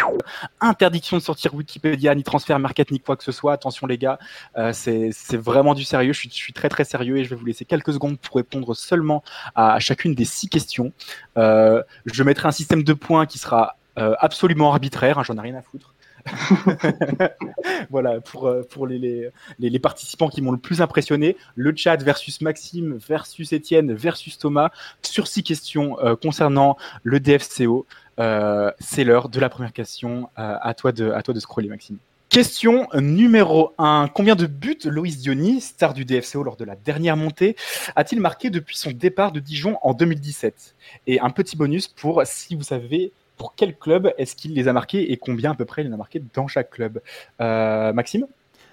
Interdiction 0.60 1.16
de 1.16 1.22
sortir 1.22 1.54
Wikipédia, 1.54 2.14
ni 2.14 2.22
transfert 2.22 2.58
market, 2.58 2.90
ni 2.90 3.00
quoi 3.00 3.16
que 3.16 3.24
ce 3.24 3.32
soit. 3.32 3.54
Attention 3.54 3.86
les 3.86 3.96
gars, 3.96 4.18
euh, 4.58 4.72
c'est, 4.74 5.12
vraiment 5.32 5.74
du 5.74 5.84
sérieux. 5.84 6.12
Je 6.12 6.28
suis, 6.28 6.52
très 6.52 6.68
très 6.68 6.84
sérieux 6.84 7.16
et 7.16 7.24
je 7.24 7.30
vais 7.30 7.36
vous 7.36 7.46
laisser 7.46 7.64
quelques 7.64 7.94
secondes 7.94 8.18
pour 8.18 8.36
répondre 8.36 8.74
seulement 8.74 9.22
à, 9.54 9.78
chacune 9.80 10.14
des 10.14 10.26
six 10.26 10.48
questions. 10.48 10.92
Euh, 11.38 11.82
je 12.04 12.22
mettrai 12.22 12.48
un 12.48 12.52
système 12.52 12.82
de 12.82 12.92
points 12.92 13.26
qui 13.26 13.38
sera 13.38 13.76
absolument 13.96 14.72
arbitraire, 14.72 15.18
hein, 15.18 15.22
j'en 15.24 15.36
ai 15.36 15.40
rien 15.40 15.56
à 15.56 15.62
foutre. 15.62 15.94
voilà, 17.90 18.20
pour, 18.20 18.46
euh, 18.46 18.62
pour 18.62 18.86
les, 18.86 19.30
les, 19.58 19.78
participants 19.78 20.28
qui 20.28 20.42
m'ont 20.42 20.52
le 20.52 20.58
plus 20.58 20.80
impressionné, 20.82 21.36
le 21.54 21.74
chat 21.74 21.96
versus 21.96 22.40
Maxime 22.40 22.96
versus 22.96 23.52
Étienne 23.52 23.94
versus 23.94 24.38
Thomas 24.38 24.70
sur 25.02 25.26
six 25.26 25.42
questions 25.42 25.98
euh, 26.00 26.16
concernant 26.16 26.76
le 27.02 27.20
DFCO. 27.20 27.86
Euh, 28.18 28.70
c'est 28.78 29.04
l'heure 29.04 29.28
de 29.28 29.40
la 29.40 29.48
première 29.48 29.72
question. 29.72 30.28
à, 30.36 30.74
toi 30.74 30.92
de, 30.92 31.10
à 31.10 31.22
toi 31.22 31.34
de 31.34 31.40
scroller, 31.40 31.68
Maxime. 31.68 31.98
Question 32.30 32.86
numéro 32.94 33.74
1. 33.78 34.08
Combien 34.14 34.36
de 34.36 34.46
buts 34.46 34.78
Loïs 34.84 35.18
Diony, 35.18 35.60
star 35.60 35.94
du 35.94 36.04
DFCO 36.04 36.44
lors 36.44 36.56
de 36.56 36.64
la 36.64 36.76
dernière 36.76 37.16
montée, 37.16 37.56
a-t-il 37.96 38.20
marqué 38.20 38.50
depuis 38.50 38.76
son 38.76 38.92
départ 38.92 39.32
de 39.32 39.40
Dijon 39.40 39.78
en 39.82 39.94
2017 39.94 40.76
Et 41.08 41.18
un 41.18 41.30
petit 41.30 41.56
bonus 41.56 41.88
pour 41.88 42.22
si 42.24 42.54
vous 42.54 42.62
savez 42.62 43.12
pour 43.40 43.54
quel 43.54 43.74
club 43.74 44.12
est-ce 44.18 44.36
qu'il 44.36 44.52
les 44.52 44.68
a 44.68 44.74
marqués 44.74 45.12
et 45.12 45.16
combien 45.16 45.52
à 45.52 45.54
peu 45.54 45.64
près 45.64 45.82
il 45.82 45.88
en 45.88 45.94
a 45.94 45.96
marqué 45.96 46.22
dans 46.34 46.46
chaque 46.46 46.68
club 46.68 47.00
euh, 47.40 47.90
Maxime 47.94 48.26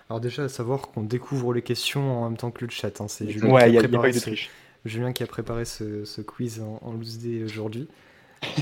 Alors 0.10 0.20
déjà, 0.20 0.44
à 0.44 0.50
savoir 0.50 0.90
qu'on 0.90 1.04
découvre 1.04 1.54
les 1.54 1.62
questions 1.62 2.22
en 2.22 2.30
même 2.30 2.38
temps 2.38 2.52
que 2.52 2.66
le 2.66 2.70
chat. 2.70 3.00
Hein. 3.00 3.08
C'est 3.08 3.30
Julien, 3.30 3.50
ouais, 3.50 3.72
qui 3.72 3.78
a, 3.78 3.80
préparé 3.80 4.12
ce, 4.12 4.30
Julien 4.84 5.14
qui 5.14 5.24
a 5.24 5.26
préparé 5.26 5.64
ce, 5.64 6.20
quiz 6.20 6.62
en, 6.82 6.92
loose 6.92 7.20
day 7.20 7.44
aujourd'hui. 7.46 7.88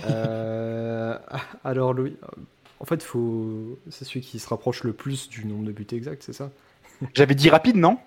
Euh, 0.08 1.18
alors, 1.66 1.94
Louis, 1.94 2.16
en 2.80 2.86
fait, 2.86 3.02
faut... 3.04 3.78
c'est 3.90 4.06
celui 4.06 4.22
qui 4.22 4.40
se 4.40 4.48
rapproche 4.48 4.84
le 4.84 4.94
plus 4.94 5.28
du 5.28 5.46
nombre 5.46 5.66
de 5.66 5.72
buts 5.72 5.88
exact, 5.92 6.22
c'est 6.24 6.34
ça? 6.34 6.52
J'avais 7.14 7.36
dit 7.36 7.50
rapide, 7.50 7.76
non? 7.76 7.98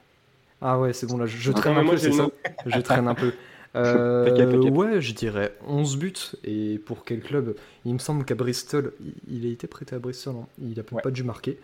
Ah 0.62 0.78
ouais, 0.78 0.92
c'est 0.92 1.06
bon, 1.06 1.18
là, 1.18 1.26
je, 1.26 1.52
traîne 1.52 1.76
un 1.76 1.84
peu, 1.84 1.96
c'est 1.96 2.12
ça? 2.12 2.28
Je 2.64 2.78
traîne 2.78 3.08
un 3.08 3.14
peu. 3.14 3.34
Euh, 3.76 4.70
ouais, 4.70 5.00
je 5.00 5.12
dirais 5.12 5.54
11 5.66 5.98
buts. 5.98 6.14
Et 6.42 6.78
pour 6.78 7.04
quel 7.04 7.20
club? 7.20 7.54
Il 7.84 7.92
me 7.92 7.98
semble 7.98 8.24
qu'à 8.24 8.34
Bristol, 8.34 8.92
il, 9.30 9.46
a 9.46 9.50
été 9.50 9.66
prêté 9.66 9.94
à 9.94 9.98
Bristol, 9.98 10.36
hein. 10.36 10.46
il 10.60 10.80
a 10.80 10.82
pas 10.82 11.10
dû 11.10 11.22
marquer. 11.22 11.58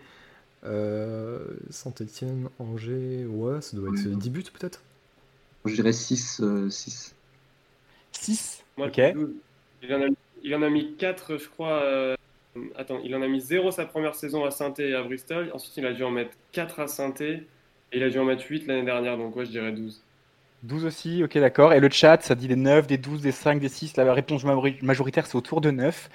Euh, 0.65 1.39
Saint-Etienne, 1.69 2.49
Angers, 2.59 3.25
ouais, 3.25 3.61
ça 3.61 3.75
doit 3.75 3.89
être 3.89 4.07
10 4.07 4.29
buts 4.29 4.43
peut-être 4.57 4.81
Je 5.65 5.75
dirais 5.75 5.93
6. 5.93 6.41
6. 6.69 7.15
6 8.11 8.63
Ok. 8.77 8.97
Il 8.97 9.93
en, 9.93 10.01
a, 10.01 10.07
il 10.43 10.55
en, 10.55 10.61
a, 10.61 10.69
mis 10.69 10.95
4, 10.95 11.37
je 11.37 11.47
crois. 11.49 11.81
Euh, 11.83 12.15
attends, 12.75 12.99
il 13.03 13.15
en 13.15 13.21
a 13.21 13.27
mis 13.27 13.41
0 13.41 13.71
sa 13.71 13.85
première 13.85 14.15
saison 14.15 14.45
à 14.45 14.51
saint 14.51 14.73
et 14.77 14.93
à 14.93 15.03
Bristol. 15.03 15.51
Ensuite, 15.53 15.77
il 15.77 15.85
a 15.85 15.93
dû 15.93 16.03
en 16.03 16.11
mettre 16.11 16.31
4 16.51 16.79
à 16.79 16.87
saint 16.87 17.13
et 17.19 17.43
il 17.93 18.03
a 18.03 18.09
dû 18.09 18.19
en 18.19 18.25
mettre 18.25 18.45
8 18.49 18.67
l'année 18.67 18.85
dernière. 18.85 19.17
Donc, 19.17 19.35
ouais, 19.35 19.45
je 19.45 19.51
dirais 19.51 19.71
12. 19.71 20.01
12 20.65 20.85
aussi, 20.85 21.23
ok 21.23 21.37
d'accord. 21.37 21.73
Et 21.73 21.79
le 21.79 21.89
chat, 21.89 22.21
ça 22.21 22.35
dit 22.35 22.47
des 22.47 22.55
9, 22.55 22.87
des 22.87 22.97
12, 22.97 23.21
des 23.21 23.31
5, 23.31 23.59
des 23.59 23.69
6. 23.69 23.97
La 23.97 24.13
réponse 24.13 24.43
majoritaire, 24.81 25.25
c'est 25.27 25.35
autour 25.35 25.61
de 25.61 25.71
9. 25.71 26.09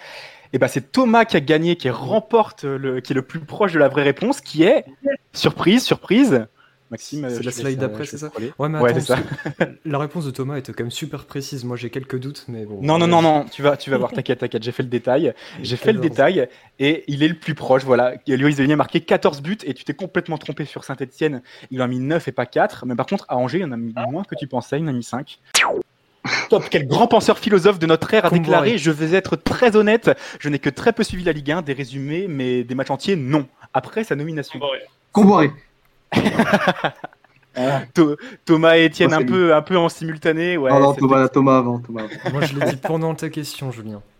Et 0.53 0.59
ben 0.59 0.67
c'est 0.67 0.91
Thomas 0.93 1.25
qui 1.25 1.37
a 1.37 1.41
gagné, 1.41 1.77
qui 1.77 1.89
remporte, 1.91 2.65
le, 2.65 3.01
qui 3.01 3.13
est 3.13 3.15
le 3.15 3.23
plus 3.23 3.41
proche 3.41 3.73
de 3.73 3.79
la 3.79 3.89
vraie 3.89 4.03
réponse, 4.03 4.41
qui 4.41 4.65
est, 4.65 4.85
surprise, 5.33 5.85
surprise, 5.85 6.47
Maxime, 6.91 7.29
c'est 7.31 7.45
la 7.45 7.53
slide 7.53 7.79
d'après, 7.79 8.05
c'est 8.05 8.19
ça 8.19 8.31
Ouais, 8.59 8.69
mais 8.69 8.79
attends, 8.79 9.01
ça. 9.01 9.19
la 9.85 9.99
réponse 9.99 10.25
de 10.25 10.33
Thomas 10.33 10.57
était 10.57 10.73
quand 10.73 10.83
même 10.83 10.91
super 10.91 11.25
précise. 11.25 11.65
Moi, 11.65 11.77
j'ai 11.77 11.89
quelques 11.89 12.19
doutes, 12.19 12.45
mais 12.49 12.65
bon. 12.65 12.81
Non, 12.83 12.99
non, 12.99 13.07
non, 13.07 13.23
non, 13.23 13.45
tu 13.45 13.63
vas, 13.63 13.77
tu 13.77 13.91
vas 13.91 13.99
voir, 13.99 14.11
t'inquiète, 14.11 14.41
t'inquiète, 14.41 14.63
j'ai 14.65 14.73
fait 14.73 14.83
le 14.83 14.89
détail. 14.89 15.33
J'ai 15.63 15.77
fait 15.77 15.93
le 15.93 16.01
détail 16.01 16.49
et 16.79 17.05
il 17.07 17.23
est 17.23 17.29
le 17.29 17.35
plus 17.35 17.55
proche. 17.55 17.85
Voilà, 17.85 18.15
Loïs 18.27 18.57
Deligny 18.57 18.73
a 18.73 18.77
marqué 18.77 19.01
14 19.01 19.41
buts 19.43 19.59
et 19.65 19.75
tu 19.75 19.85
t'es 19.85 19.95
complètement 19.95 20.39
trompé 20.39 20.65
sur 20.65 20.85
Saint-Etienne. 20.85 21.43
Il 21.71 21.81
en 21.81 21.85
a 21.85 21.89
mis 21.89 22.01
9 22.01 22.27
et 22.27 22.33
pas 22.33 22.47
4. 22.47 22.87
Mais 22.87 22.95
par 22.95 23.07
contre, 23.07 23.25
à 23.29 23.37
Angers, 23.37 23.59
il 23.59 23.65
en 23.65 23.73
a 23.73 23.77
mis 23.77 23.95
moins 24.11 24.25
que 24.25 24.35
tu 24.35 24.47
pensais, 24.47 24.79
il 24.79 24.85
en 24.85 24.89
a 24.89 24.93
mis 24.93 25.03
5. 25.03 25.39
Top, 26.49 26.65
quel 26.71 26.87
grand 26.87 27.07
penseur 27.07 27.39
philosophe 27.39 27.79
de 27.79 27.87
notre 27.87 28.13
ère 28.13 28.25
a 28.27 28.31
déclaré 28.31 28.79
Je 28.79 28.91
vais 28.91 29.17
être 29.17 29.37
très 29.37 29.77
honnête, 29.77 30.11
je 30.39 30.49
n'ai 30.49 30.59
que 30.59 30.71
très 30.71 30.93
peu 30.93 31.03
suivi 31.05 31.25
la 31.25 31.33
Ligue 31.33 31.53
1, 31.53 31.63
des 31.63 31.73
résumés, 31.73 32.27
mais 32.29 32.65
des 32.65 32.75
matchs 32.75 32.91
entiers, 32.91 33.17
non. 33.17 33.47
Après 33.73 34.05
sa 34.05 34.17
nomination. 34.17 34.61
Comboiré. 35.13 35.51
Thomas 38.45 38.77
et 38.77 38.85
Étienne 38.85 39.13
un 39.13 39.25
peu, 39.25 39.55
un 39.55 39.63
peu 39.63 39.77
en 39.77 39.89
simultané. 39.89 40.57
Ouais, 40.57 40.71
non, 40.71 40.95
Thomas, 40.95 41.29
Thomas, 41.29 41.59
avant, 41.59 41.83
Moi, 41.89 42.03
je 42.43 42.59
l'ai 42.59 42.71
dit 42.71 42.77
pendant 42.77 43.15
ta 43.15 43.29
question, 43.29 43.71
Julien. 43.71 44.03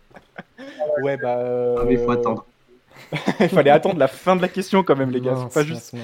Ouais, 1.03 1.17
bah. 1.17 1.39
Ah, 1.79 1.83
il 1.89 1.97
faut 1.97 2.11
attendre. 2.11 2.45
il 3.39 3.49
fallait 3.49 3.69
attendre 3.69 3.97
la 3.97 4.07
fin 4.07 4.35
de 4.35 4.41
la 4.41 4.47
question 4.47 4.83
quand 4.83 4.95
même, 4.95 5.11
les 5.11 5.21
gars. 5.21 5.47
pas 5.53 5.63
juste. 5.63 5.95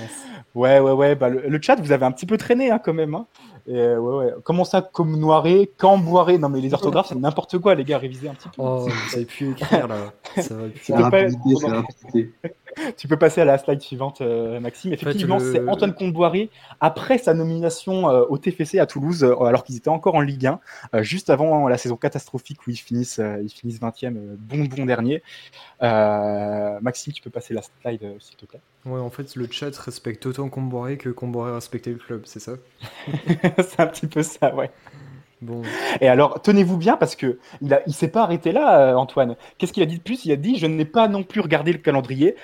Ouais, 0.55 0.79
ouais, 0.79 0.91
ouais. 0.91 1.15
Bah, 1.15 1.29
le, 1.29 1.59
chat, 1.61 1.75
vous 1.75 1.91
avez 1.91 2.05
un 2.05 2.11
petit 2.11 2.25
peu 2.25 2.37
traîné 2.37 2.71
hein, 2.71 2.79
quand 2.83 2.93
même. 2.93 3.15
Hein. 3.15 3.25
Et, 3.67 3.77
euh, 3.77 3.99
ouais, 3.99 4.25
ouais. 4.25 4.33
Comment 4.43 4.63
ça, 4.63 4.81
comme 4.81 5.17
noiré, 5.17 5.69
camboiré? 5.77 6.37
Non, 6.37 6.49
mais 6.49 6.61
les 6.61 6.73
orthographes, 6.73 7.07
c'est 7.09 7.15
n'importe 7.15 7.57
quoi, 7.59 7.75
les 7.75 7.83
gars. 7.83 7.97
Révisez 7.97 8.29
un 8.29 8.33
petit 8.33 8.49
peu. 8.49 8.61
Oh, 8.61 8.87
vous 8.87 9.15
avez 9.15 9.25
pu 9.25 9.51
écrire 9.51 9.87
là. 9.87 9.95
Ça 10.41 10.55
va 10.55 10.67
plus. 10.69 10.93
rapidité, 10.93 11.55
c'est 11.55 11.67
rapidité 11.67 12.31
tu 12.97 13.07
peux 13.07 13.17
passer 13.17 13.41
à 13.41 13.45
la 13.45 13.57
slide 13.57 13.81
suivante, 13.81 14.21
euh, 14.21 14.59
Maxime. 14.59 14.93
Effectivement, 14.93 15.39
c'est 15.39 15.67
Antoine 15.67 15.93
Comboiré, 15.93 16.49
après 16.79 17.17
sa 17.17 17.33
nomination 17.33 18.09
euh, 18.09 18.25
au 18.29 18.37
TFC 18.37 18.79
à 18.79 18.85
Toulouse, 18.85 19.23
euh, 19.23 19.35
alors 19.43 19.63
qu'ils 19.63 19.77
étaient 19.77 19.89
encore 19.89 20.15
en 20.15 20.21
Ligue 20.21 20.47
1, 20.47 20.59
juste 21.01 21.29
avant 21.29 21.67
la 21.67 21.77
saison 21.77 21.95
catastrophique 21.95 22.65
où 22.67 22.71
ils 22.71 22.77
finissent, 22.77 23.21
ils 23.43 23.49
finissent 23.49 23.81
20e, 23.81 24.35
bon 24.37 24.65
bon 24.65 24.85
dernier. 24.85 25.23
Maxime, 25.81 27.13
tu 27.13 27.21
peux 27.21 27.29
passer 27.29 27.53
la 27.53 27.61
slide, 27.61 28.15
s'il 28.19 28.37
te 28.37 28.45
plaît. 28.45 28.61
Ouais, 28.85 28.99
en 28.99 29.09
fait, 29.09 29.35
le 29.35 29.47
chat 29.51 29.75
respecte 29.77 30.25
autant 30.25 30.49
Comboiré 30.49 30.97
que 30.97 31.09
Comboiré 31.09 31.53
respectait 31.53 31.89
le 31.89 31.97
club, 31.97 32.21
c'est 32.25 32.39
ça? 32.39 32.53
C'est 33.57 33.79
un 33.79 33.87
petit 33.87 34.07
peu 34.07 34.23
ça, 34.23 34.53
ouais. 34.55 34.71
Bon. 35.41 35.61
Et 36.01 36.07
alors, 36.07 36.41
tenez-vous 36.41 36.77
bien 36.77 36.97
parce 36.97 37.15
que 37.15 37.39
il, 37.61 37.73
a, 37.73 37.81
il 37.85 37.93
s'est 37.93 38.07
pas 38.07 38.23
arrêté 38.23 38.51
là, 38.51 38.97
Antoine. 38.97 39.35
Qu'est-ce 39.57 39.73
qu'il 39.73 39.83
a 39.83 39.85
dit 39.85 39.97
de 39.97 40.03
plus? 40.03 40.25
Il 40.25 40.31
a 40.31 40.35
dit 40.35 40.57
Je 40.57 40.65
n'ai 40.65 40.85
pas 40.85 41.07
non 41.07 41.23
plus 41.23 41.41
regardé 41.41 41.71
le 41.71 41.77
calendrier 41.77 42.35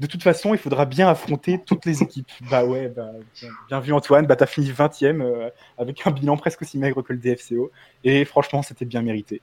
de 0.00 0.06
toute 0.06 0.22
façon, 0.22 0.54
il 0.54 0.58
faudra 0.58 0.86
bien 0.86 1.08
affronter 1.08 1.60
toutes 1.64 1.84
les 1.84 2.02
équipes. 2.02 2.28
bah 2.50 2.64
ouais, 2.64 2.88
bah, 2.88 3.10
bien, 3.68 3.80
vu 3.80 3.92
Antoine, 3.92 4.26
bah 4.26 4.34
t'as 4.34 4.46
fini 4.46 4.70
20ème 4.70 5.20
euh, 5.20 5.50
avec 5.76 6.06
un 6.06 6.10
bilan 6.10 6.38
presque 6.38 6.62
aussi 6.62 6.78
maigre 6.78 7.02
que 7.02 7.12
le 7.12 7.18
DFCO. 7.18 7.70
Et 8.02 8.24
franchement, 8.24 8.62
c'était 8.62 8.86
bien 8.86 9.02
mérité. 9.02 9.42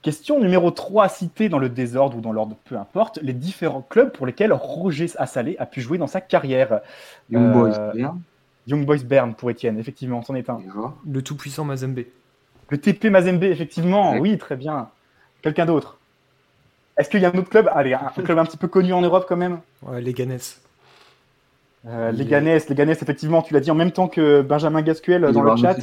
Question 0.00 0.40
numéro 0.40 0.70
3, 0.70 1.08
citée 1.10 1.50
dans 1.50 1.58
le 1.58 1.68
désordre 1.68 2.16
ou 2.16 2.20
dans 2.22 2.32
l'ordre, 2.32 2.56
peu 2.64 2.76
importe, 2.76 3.18
les 3.22 3.34
différents 3.34 3.82
clubs 3.82 4.10
pour 4.10 4.26
lesquels 4.26 4.52
Roger 4.52 5.06
Assalé 5.18 5.56
a 5.58 5.66
pu 5.66 5.82
jouer 5.82 5.98
dans 5.98 6.06
sa 6.06 6.22
carrière. 6.22 6.80
Young 7.30 7.52
Boys 7.52 7.78
euh, 7.78 7.92
Bern. 7.92 8.20
Young 8.66 8.86
Boys 8.86 9.04
Bern 9.04 9.34
pour 9.34 9.50
Étienne, 9.50 9.78
effectivement, 9.78 10.22
c'en 10.22 10.34
est 10.34 10.48
un. 10.48 10.58
Le 11.06 11.22
tout-puissant 11.22 11.64
Mazembe. 11.64 12.04
Le 12.70 12.78
TP 12.78 13.10
Mazembe, 13.10 13.44
effectivement, 13.44 14.14
oui, 14.18 14.36
très 14.38 14.56
bien. 14.56 14.88
Quelqu'un 15.42 15.66
d'autre? 15.66 15.98
Est-ce 16.96 17.08
qu'il 17.08 17.20
y 17.20 17.24
a 17.24 17.28
un 17.28 17.38
autre 17.38 17.48
club? 17.48 17.70
Allez, 17.72 17.94
un, 17.94 18.22
club 18.22 18.38
un 18.38 18.44
petit 18.44 18.56
peu 18.56 18.68
connu 18.68 18.92
en 18.92 19.00
Europe 19.00 19.26
quand 19.28 19.36
même? 19.36 19.60
Ouais, 19.82 20.00
les 20.00 20.12
Ganes. 20.12 20.38
Euh, 21.86 22.10
les 22.10 22.24
Ganes, 22.24 22.58
les 22.68 22.74
Ganes, 22.74 22.90
effectivement, 22.90 23.40
tu 23.40 23.54
l'as 23.54 23.60
dit 23.60 23.70
en 23.70 23.76
même 23.76 23.92
temps 23.92 24.08
que 24.08 24.42
Benjamin 24.42 24.82
Gasquel 24.82 25.22
dans 25.32 25.42
le 25.42 25.56
chat. 25.56 25.76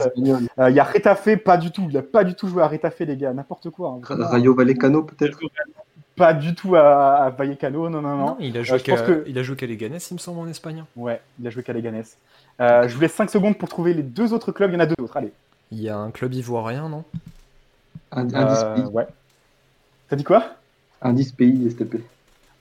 Euh, 0.59 0.69
il 0.69 0.75
y 0.75 0.79
a 0.79 0.83
Retafe, 0.83 1.37
pas 1.37 1.57
du 1.57 1.71
tout. 1.71 1.85
Il 1.89 1.95
n'a 1.95 2.01
pas 2.01 2.25
du 2.25 2.35
tout 2.35 2.47
joué 2.47 2.61
à 2.61 2.67
Retafe, 2.67 2.99
les 2.99 3.15
gars, 3.15 3.33
n'importe 3.33 3.69
quoi. 3.69 3.97
Hein. 3.97 4.01
Rayo 4.03 4.53
Vallecano, 4.53 5.03
peut-être? 5.03 5.39
Pas 6.15 6.33
du 6.33 6.55
tout 6.55 6.75
à, 6.75 7.33
Vallecano, 7.37 7.89
non, 7.89 8.01
non, 8.01 8.15
non. 8.15 8.37
il, 8.39 8.57
a 8.57 8.63
joué 8.63 8.81
euh, 8.87 9.23
il 9.27 9.37
a 9.37 9.43
joué 9.43 9.57
qu'à 9.57 9.65
Leganés, 9.65 9.97
il 10.09 10.13
me 10.13 10.19
semble, 10.19 10.39
en 10.39 10.47
Espagne. 10.47 10.85
Ouais, 10.95 11.19
il 11.39 11.47
a 11.47 11.49
joué 11.49 11.61
qu'à 11.61 11.73
Leganés. 11.73 12.03
Euh, 12.61 12.87
je 12.87 12.95
vous 12.95 13.01
laisse 13.01 13.13
5 13.13 13.29
secondes 13.29 13.57
pour 13.57 13.67
trouver 13.67 13.93
les 13.93 14.03
deux 14.03 14.31
autres 14.31 14.53
clubs. 14.53 14.71
Il 14.71 14.75
y 14.75 14.77
en 14.77 14.81
a 14.81 14.85
deux 14.85 14.95
autres, 15.03 15.17
allez. 15.17 15.33
Il 15.71 15.81
y 15.81 15.89
a 15.89 15.97
un 15.97 16.11
club 16.11 16.33
ivoirien, 16.33 16.89
non? 16.89 17.03
Un, 18.11 18.33
un 18.33 18.85
Ouais. 18.87 19.07
T'as 20.09 20.15
dit 20.15 20.23
quoi? 20.23 20.43
Indice 21.01 21.31
pays, 21.31 21.69
STP. 21.69 21.97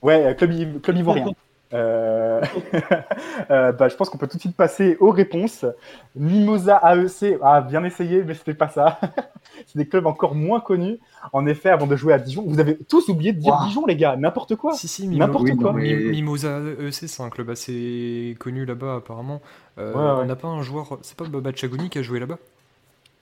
Ouais, 0.03 0.25
euh, 0.27 0.35
club, 0.35 0.81
club 0.81 0.97
ivoirien. 0.97 1.27
Euh, 1.73 2.41
euh... 3.51 3.73
bah, 3.73 3.89
je 3.89 3.97
pense 3.97 4.09
qu'on 4.09 4.19
peut 4.19 4.29
tout 4.29 4.37
de 4.37 4.41
suite 4.41 4.57
passer 4.57 4.97
aux 5.01 5.11
réponses. 5.11 5.65
Mimosa 6.15 6.81
AEC, 6.85 7.39
ah, 7.43 7.61
bien 7.61 7.85
essayé, 7.85 8.23
mais 8.23 8.35
c'était 8.35 8.55
pas 8.55 8.69
ça. 8.69 9.01
c'est 9.67 9.77
des 9.79 9.89
clubs 9.89 10.07
encore 10.07 10.35
moins 10.35 10.61
connus. 10.61 10.99
En 11.33 11.47
effet, 11.47 11.71
avant 11.71 11.87
de 11.87 11.97
jouer 11.97 12.13
à 12.13 12.19
Dijon, 12.19 12.45
vous 12.47 12.61
avez 12.61 12.77
tous 12.77 13.09
oublié 13.09 13.33
de 13.33 13.41
dire 13.41 13.59
Dijon, 13.67 13.87
les 13.87 13.97
gars, 13.97 14.17
n'importe 14.17 14.57
quoi. 14.57 14.75
Si, 14.75 14.89
si, 14.89 15.09
n'importe 15.09 15.51
quoi. 15.57 15.73
Mimosa 15.73 16.61
AEC, 16.81 17.09
c'est 17.09 17.23
un 17.23 17.31
club 17.31 17.51
assez 17.51 18.37
connu 18.39 18.65
là-bas, 18.65 18.97
apparemment. 18.97 19.41
Euh, 19.79 19.93
on 19.95 20.25
n'a 20.25 20.37
pas 20.37 20.49
un 20.49 20.63
joueur, 20.63 20.99
c'est 21.03 21.17
pas 21.17 21.25
Baba 21.25 21.51
Chagoni 21.55 21.91
qui 21.91 21.99
a 21.99 22.03
joué 22.03 22.21
là-bas? 22.21 22.39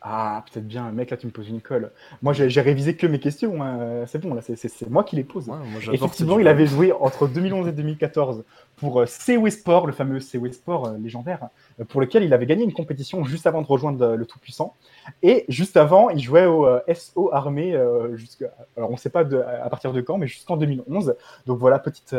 Ah, 0.05 0.45
peut-être 0.51 0.67
bien, 0.67 0.91
mec, 0.91 1.11
là 1.11 1.17
tu 1.17 1.27
me 1.27 1.33
poses 1.33 1.49
une 1.49 1.61
colle. 1.61 1.93
Moi 2.23 2.33
j'ai 2.33 2.61
révisé 2.61 2.97
que 2.97 3.07
mes 3.07 3.21
questions, 3.21 3.63
hein. 3.63 4.05
c'est 4.07 4.21
bon, 4.21 4.35
là 4.35 4.43
c'est 4.43 4.91
moi 4.91 5.05
qui 5.05 5.17
les 5.17 5.25
pose. 5.25 5.49
Effectivement, 5.93 6.39
il 6.39 6.49
avait 6.49 6.67
joué 6.67 6.93
entre 6.93 7.29
2011 7.29 7.69
et 7.69 7.73
2014 7.73 8.45
pour 8.77 9.01
euh, 9.01 9.07
CW 9.07 9.49
Sport, 9.49 9.87
le 9.87 9.93
fameux 9.93 10.19
CW 10.19 10.51
Sport 10.51 10.87
euh, 10.87 10.99
légendaire, 10.99 11.49
euh, 11.81 11.85
pour 11.85 12.01
lequel 12.01 12.25
il 12.25 12.35
avait 12.35 12.47
gagné 12.47 12.65
une 12.65 12.73
compétition 12.73 13.25
juste 13.25 13.47
avant 13.47 13.63
de 13.63 13.67
rejoindre 13.67 14.17
le 14.17 14.27
Tout-Puissant. 14.27 14.75
Et 15.23 15.45
juste 15.49 15.77
avant, 15.77 16.11
il 16.11 16.21
jouait 16.21 16.47
au 16.47 16.67
SO 16.93 17.33
Armée, 17.33 17.75
alors 17.75 18.91
on 18.91 18.93
ne 18.93 18.97
sait 18.97 19.11
pas 19.11 19.21
à 19.21 19.71
partir 19.71 19.93
de 19.93 20.01
quand, 20.01 20.19
mais 20.19 20.27
jusqu'en 20.27 20.57
2011. 20.57 21.15
Donc 21.47 21.59
voilà, 21.59 21.79
petite, 21.79 22.11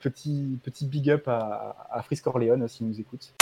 petit, 0.00 0.58
petit 0.62 0.86
big 0.86 1.10
up 1.10 1.28
à, 1.28 1.88
à 1.90 2.02
Frisk 2.02 2.26
Orléans 2.26 2.66
s'il 2.68 2.86
nous 2.86 3.00
écoute. 3.00 3.34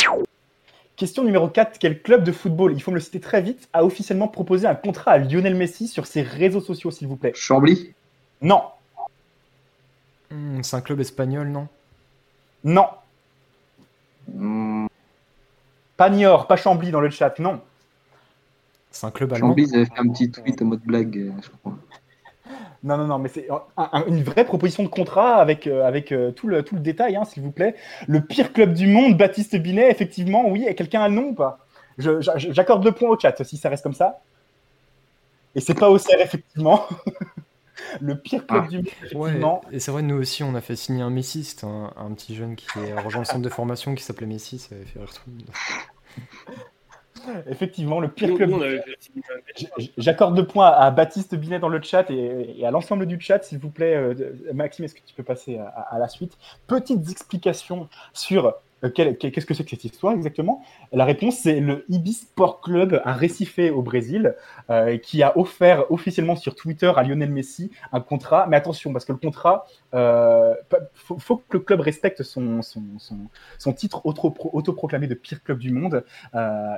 Question 0.97 1.25
numéro 1.25 1.49
4. 1.49 1.79
Quel 1.79 2.03
club 2.03 2.25
de 2.25 2.33
football, 2.33 2.73
il 2.73 2.83
faut 2.83 2.91
me 2.91 2.97
le 2.97 3.01
citer 3.01 3.21
très 3.21 3.41
vite, 3.41 3.69
a 3.73 3.85
officiellement 3.85 4.29
proposé 4.29 4.67
un 4.67 4.75
contrat 4.75 5.13
à 5.13 5.19
Lionel 5.19 5.55
Messi 5.55 5.89
sur 5.89 6.07
ses 6.07 6.23
réseaux 6.23 6.61
sociaux, 6.61 6.91
s'il 6.91 7.09
vous 7.09 7.17
plaît? 7.17 7.33
Chambly? 7.35 7.95
Non. 8.43 8.63
Hmm, 10.31 10.63
c'est 10.63 10.77
un 10.77 10.81
club 10.81 11.01
espagnol, 11.01 11.49
non? 11.49 11.69
Non. 12.65 12.87
Hmm. 14.33 14.87
Pas 15.97 16.11
Niort, 16.11 16.47
pas 16.47 16.57
Chambly 16.57 16.91
dans 16.91 17.01
le 17.01 17.11
chat, 17.11 17.39
non. 17.39 17.61
C'est 18.91 19.07
un 19.07 19.11
club 19.11 19.33
allemand. 19.33 19.49
Chambly, 19.49 19.65
ils 19.65 19.77
avaient 19.77 19.87
fait 19.87 19.99
un 19.99 20.09
petit 20.09 20.31
tweet 20.31 20.61
en 20.63 20.67
mode 20.67 20.81
blague, 20.81 21.17
euh, 21.17 21.33
je 21.43 21.49
crois. 21.49 21.77
Non, 22.83 22.97
non, 22.97 23.07
non, 23.07 23.19
mais 23.19 23.29
c'est 23.29 23.47
une 24.07 24.23
vraie 24.23 24.45
proposition 24.45 24.83
de 24.83 24.89
contrat 24.89 25.37
avec, 25.37 25.67
euh, 25.67 25.85
avec 25.85 26.13
euh, 26.13 26.31
tout, 26.31 26.49
le, 26.49 26.63
tout 26.63 26.75
le 26.75 26.81
détail, 26.81 27.15
hein, 27.15 27.25
s'il 27.25 27.43
vous 27.43 27.51
plaît. 27.51 27.75
Le 28.09 28.23
pire 28.23 28.53
club 28.55 28.73
du 28.73 28.87
monde, 28.87 29.19
Baptiste 29.19 29.57
Binet, 29.57 29.91
effectivement, 29.91 30.49
oui. 30.49 30.65
Et 30.67 30.75
quelqu'un 30.75 31.03
a 31.03 31.09
le 31.09 31.15
nom 31.15 31.29
ou 31.29 31.35
pas? 31.35 31.59
J'accorde 31.99 32.83
le 32.85 32.93
point 32.93 33.11
au 33.11 33.19
chat 33.19 33.45
si 33.45 33.59
ça 33.59 33.69
reste 33.69 33.83
comme 33.83 33.95
ça. 33.95 34.21
Et 35.55 35.61
c'est 35.61 35.75
pas 35.75 35.91
au 35.91 35.99
CR, 35.99 36.21
effectivement. 36.21 36.87
le 38.01 38.17
pire 38.17 38.47
club 38.47 38.63
ah. 38.65 38.69
du 38.69 38.77
monde, 38.79 38.87
effectivement. 38.87 39.61
et 39.71 39.79
c'est 39.79 39.91
vrai, 39.91 40.01
nous 40.01 40.17
aussi, 40.17 40.43
on 40.43 40.55
a 40.55 40.63
fait 40.63 40.77
signer 40.77 41.03
un 41.03 41.11
Messi. 41.11 41.45
C'était 41.45 41.67
un, 41.67 42.13
petit 42.15 42.35
jeune 42.35 42.57
qui 42.57 42.67
est 42.79 42.99
rejoint 42.99 43.21
le 43.21 43.27
centre 43.27 43.43
de 43.43 43.49
formation 43.51 43.95
qui 43.95 44.03
s'appelait 44.03 44.27
Messi. 44.27 44.59
Ça 44.59 44.75
avait 44.75 44.85
fait 44.85 45.01
rire 45.01 45.13
tout 45.13 45.21
le 45.27 45.33
monde. 45.33 45.51
Effectivement, 47.49 48.01
le 48.01 48.09
pire 48.09 48.35
club. 48.35 48.53
J'accorde 49.99 50.37
deux 50.37 50.47
points 50.47 50.69
à 50.69 50.91
Baptiste 50.91 51.35
Binet 51.35 51.59
dans 51.59 51.69
le 51.69 51.81
chat 51.83 52.11
et, 52.11 52.65
à 52.65 52.71
l'ensemble 52.71 53.07
du 53.07 53.21
chat, 53.21 53.43
s'il 53.43 53.59
vous 53.59 53.71
plaît. 53.71 53.95
Euh, 53.95 54.15
Maxime, 54.55 54.85
est-ce 54.85 54.95
que 54.95 55.01
tu 55.05 55.15
peux 55.15 55.23
passer 55.23 55.59
à 55.59 55.99
la 55.99 56.09
suite? 56.09 56.37
Petites 56.67 57.11
explications 57.11 57.89
sur 58.13 58.55
qu'est-ce 58.89 59.47
que 59.47 59.55
c'est 59.55 59.65
que 59.65 59.71
cette 59.71 59.85
histoire 59.85 60.15
exactement? 60.15 60.63
La 60.93 61.05
réponse, 61.05 61.37
c'est 61.39 61.61
le 61.61 61.85
Ibis 61.89 62.15
Sport 62.15 62.61
Club, 62.61 63.01
un 63.05 63.13
récifé 63.13 63.71
au 63.71 63.83
Brésil, 63.83 64.35
euh, 64.71 64.97
qui 64.97 65.23
a 65.23 65.37
offert 65.39 65.91
officiellement 65.91 66.37
sur 66.37 66.55
Twitter 66.55 66.91
à 66.97 67.03
Lionel 67.03 67.31
Messi 67.31 67.71
un 67.93 68.01
contrat. 68.01 68.47
Mais 68.49 68.57
attention, 68.57 68.93
parce 68.93 69.05
que 69.05 69.13
le 69.13 69.19
contrat, 69.19 69.67
euh, 69.95 70.55
faut, 70.95 71.37
que 71.37 71.59
le 71.59 71.61
club 71.61 71.81
respecte 71.81 72.23
son, 72.23 72.63
son, 72.63 72.83
son, 73.59 73.73
titre 73.73 74.03
autoproclamé 74.05 75.07
de 75.07 75.15
pire 75.15 75.43
club 75.43 75.59
du 75.59 75.71
monde. 75.71 76.05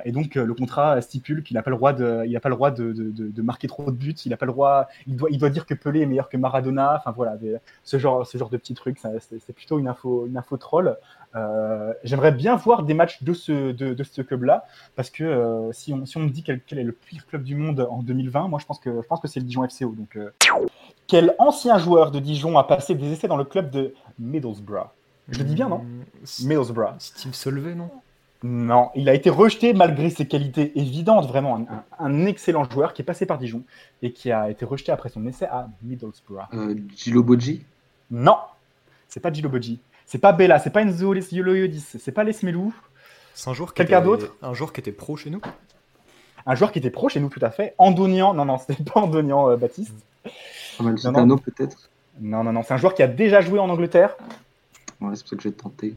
et 0.05 0.11
donc, 0.11 0.35
le 0.35 0.53
contrat 0.53 1.01
stipule 1.01 1.43
qu'il 1.43 1.55
n'a 1.55 1.63
pas 1.63 1.71
le 1.71 1.77
droit, 1.77 1.93
de, 1.93 2.23
il 2.27 2.39
pas 2.39 2.49
le 2.49 2.55
droit 2.55 2.71
de, 2.71 2.91
de, 2.91 3.41
marquer 3.41 3.67
trop 3.67 3.91
de 3.91 3.95
buts, 3.95 4.15
il 4.25 4.29
n'a 4.29 4.37
pas 4.37 4.45
le 4.45 4.51
droit, 4.51 4.87
il 5.07 5.15
doit, 5.15 5.29
il 5.31 5.37
doit 5.37 5.49
dire 5.49 5.65
que 5.65 5.73
Pelé 5.73 6.01
est 6.01 6.05
meilleur 6.05 6.29
que 6.29 6.37
Maradona. 6.37 6.95
Enfin 6.97 7.11
voilà, 7.11 7.37
ce, 7.83 7.97
genre, 7.97 8.25
ce 8.27 8.37
genre 8.37 8.49
de 8.49 8.57
petits 8.57 8.73
trucs, 8.73 8.99
c'est 8.99 9.53
plutôt 9.53 9.79
une 9.79 9.87
info, 9.87 10.25
une 10.27 10.37
info 10.37 10.57
troll. 10.57 10.97
Euh, 11.35 11.92
j'aimerais 12.03 12.31
bien 12.31 12.55
voir 12.55 12.83
des 12.83 12.93
matchs 12.93 13.23
de 13.23 13.33
ce, 13.33 13.71
de, 13.71 14.03
ce 14.03 14.21
club-là, 14.21 14.65
parce 14.95 15.09
que 15.09 15.23
euh, 15.23 15.71
si, 15.71 15.93
on, 15.93 16.05
si 16.05 16.17
on 16.17 16.21
me 16.21 16.29
dit 16.29 16.43
quel, 16.43 16.61
est 16.71 16.83
le 16.83 16.91
pire 16.91 17.25
club 17.27 17.43
du 17.43 17.55
monde 17.55 17.87
en 17.89 18.01
2020, 18.03 18.47
moi 18.47 18.59
je 18.59 18.65
pense 18.65 18.79
que, 18.79 19.01
je 19.01 19.07
pense 19.07 19.19
que 19.19 19.27
c'est 19.27 19.39
le 19.39 19.45
Dijon 19.45 19.67
FCO. 19.67 19.93
Donc, 19.95 20.15
euh. 20.15 20.31
Quel 21.07 21.35
ancien 21.39 21.77
joueur 21.77 22.11
de 22.11 22.19
Dijon 22.19 22.57
a 22.57 22.63
passé 22.63 22.95
des 22.95 23.11
essais 23.11 23.27
dans 23.27 23.37
le 23.37 23.43
club 23.43 23.69
de 23.69 23.93
Middlesbrough? 24.19 24.87
Je 25.29 25.39
le 25.39 25.45
dis 25.45 25.55
bien, 25.55 25.69
non? 25.69 25.79
Hmm, 25.79 26.47
Middlesbrough. 26.47 26.95
Steve 26.99 27.33
Solvay, 27.33 27.75
non? 27.75 27.89
Non, 28.43 28.89
il 28.93 29.07
a 29.07 29.13
été 29.13 29.29
rejeté 29.29 29.73
malgré 29.73 30.09
ses 30.09 30.27
qualités 30.27 30.77
évidentes, 30.77 31.27
vraiment 31.27 31.65
un, 31.97 32.25
excellent 32.25 32.69
joueur 32.69 32.93
qui 32.93 33.01
est 33.01 33.05
passé 33.05 33.25
par 33.25 33.37
Dijon 33.37 33.63
et 34.01 34.11
qui 34.11 34.33
a 34.33 34.49
été 34.49 34.65
rejeté 34.65 34.91
après 34.91 35.07
son 35.07 35.25
essai 35.25 35.45
à 35.45 35.69
Middlesbrough. 35.81 36.41
Euh, 36.53 36.75
Gilo 36.93 37.23
Bodji? 37.23 37.63
Non, 38.11 38.35
c'est 39.07 39.21
pas 39.21 39.31
Gilo 39.31 39.49
Bodji. 39.49 39.79
C'est 40.13 40.19
pas 40.19 40.31
Bella, 40.31 40.59
c'est 40.59 40.69
pas 40.69 40.83
Enzo 40.83 41.15
Yoloyodis, 41.15 41.79
c'est 41.97 42.11
pas 42.11 42.23
Les 42.23 42.33
Smelou. 42.33 42.71
C'est 43.33 43.49
un 43.49 43.53
joueur 43.55 43.73
Quelqu'un 43.73 43.99
d'autre 43.99 44.35
Un 44.43 44.53
joueur 44.53 44.71
qui 44.71 44.79
était 44.79 44.91
pro 44.91 45.17
chez 45.17 45.31
nous 45.31 45.41
Un 46.45 46.53
joueur 46.53 46.71
qui 46.71 46.77
était 46.77 46.91
pro 46.91 47.09
chez 47.09 47.19
nous, 47.19 47.29
tout 47.29 47.39
à 47.41 47.49
fait. 47.49 47.73
Andonian, 47.79 48.35
non, 48.35 48.45
non, 48.45 48.59
c'était 48.59 48.75
pas 48.93 48.99
Andonian, 48.99 49.49
euh, 49.49 49.57
Baptiste. 49.57 49.95
Citano, 50.97 51.37
peut-être 51.37 51.89
Non, 52.21 52.43
non, 52.43 52.53
non, 52.53 52.61
c'est 52.61 52.75
un 52.75 52.77
joueur 52.77 52.93
qui 52.93 53.01
a 53.01 53.07
déjà 53.07 53.41
joué 53.41 53.57
en 53.57 53.67
Angleterre. 53.71 54.15
Ouais, 55.01 55.15
c'est 55.15 55.23
pour 55.23 55.29
ça 55.29 55.35
que 55.35 55.41
j'ai 55.41 55.51
tenté. 55.51 55.95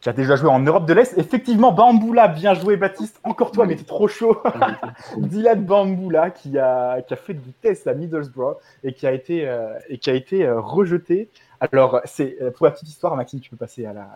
Qui 0.00 0.08
a 0.08 0.12
déjà 0.12 0.36
joué 0.36 0.48
en 0.48 0.60
Europe 0.60 0.86
de 0.86 0.94
l'Est. 0.94 1.18
Effectivement, 1.18 1.72
Bamboula, 1.72 2.28
bien 2.28 2.54
joué, 2.54 2.76
Baptiste. 2.76 3.18
Encore 3.24 3.50
toi, 3.50 3.66
mais 3.66 3.74
t'es 3.74 3.84
trop 3.84 4.06
chaud. 4.06 4.40
Dylan 5.16 5.64
Bamboula, 5.64 6.30
qui 6.30 6.56
a, 6.56 7.02
qui 7.02 7.14
a 7.14 7.16
fait 7.16 7.34
du 7.34 7.52
test 7.52 7.86
à 7.88 7.94
Middlesbrough 7.94 8.56
et 8.84 8.92
qui 8.92 9.06
a 9.06 9.12
été, 9.12 9.48
euh, 9.48 9.76
et 9.88 9.98
qui 9.98 10.08
a 10.10 10.14
été 10.14 10.46
euh, 10.46 10.60
rejeté 10.60 11.28
alors, 11.60 12.00
c'est 12.04 12.36
euh, 12.40 12.50
pour 12.50 12.66
la 12.66 12.72
petite 12.72 12.88
histoire, 12.88 13.16
Maxime, 13.16 13.40
tu 13.40 13.50
peux 13.50 13.56
passer 13.56 13.84
à 13.84 13.92
la, 13.92 14.08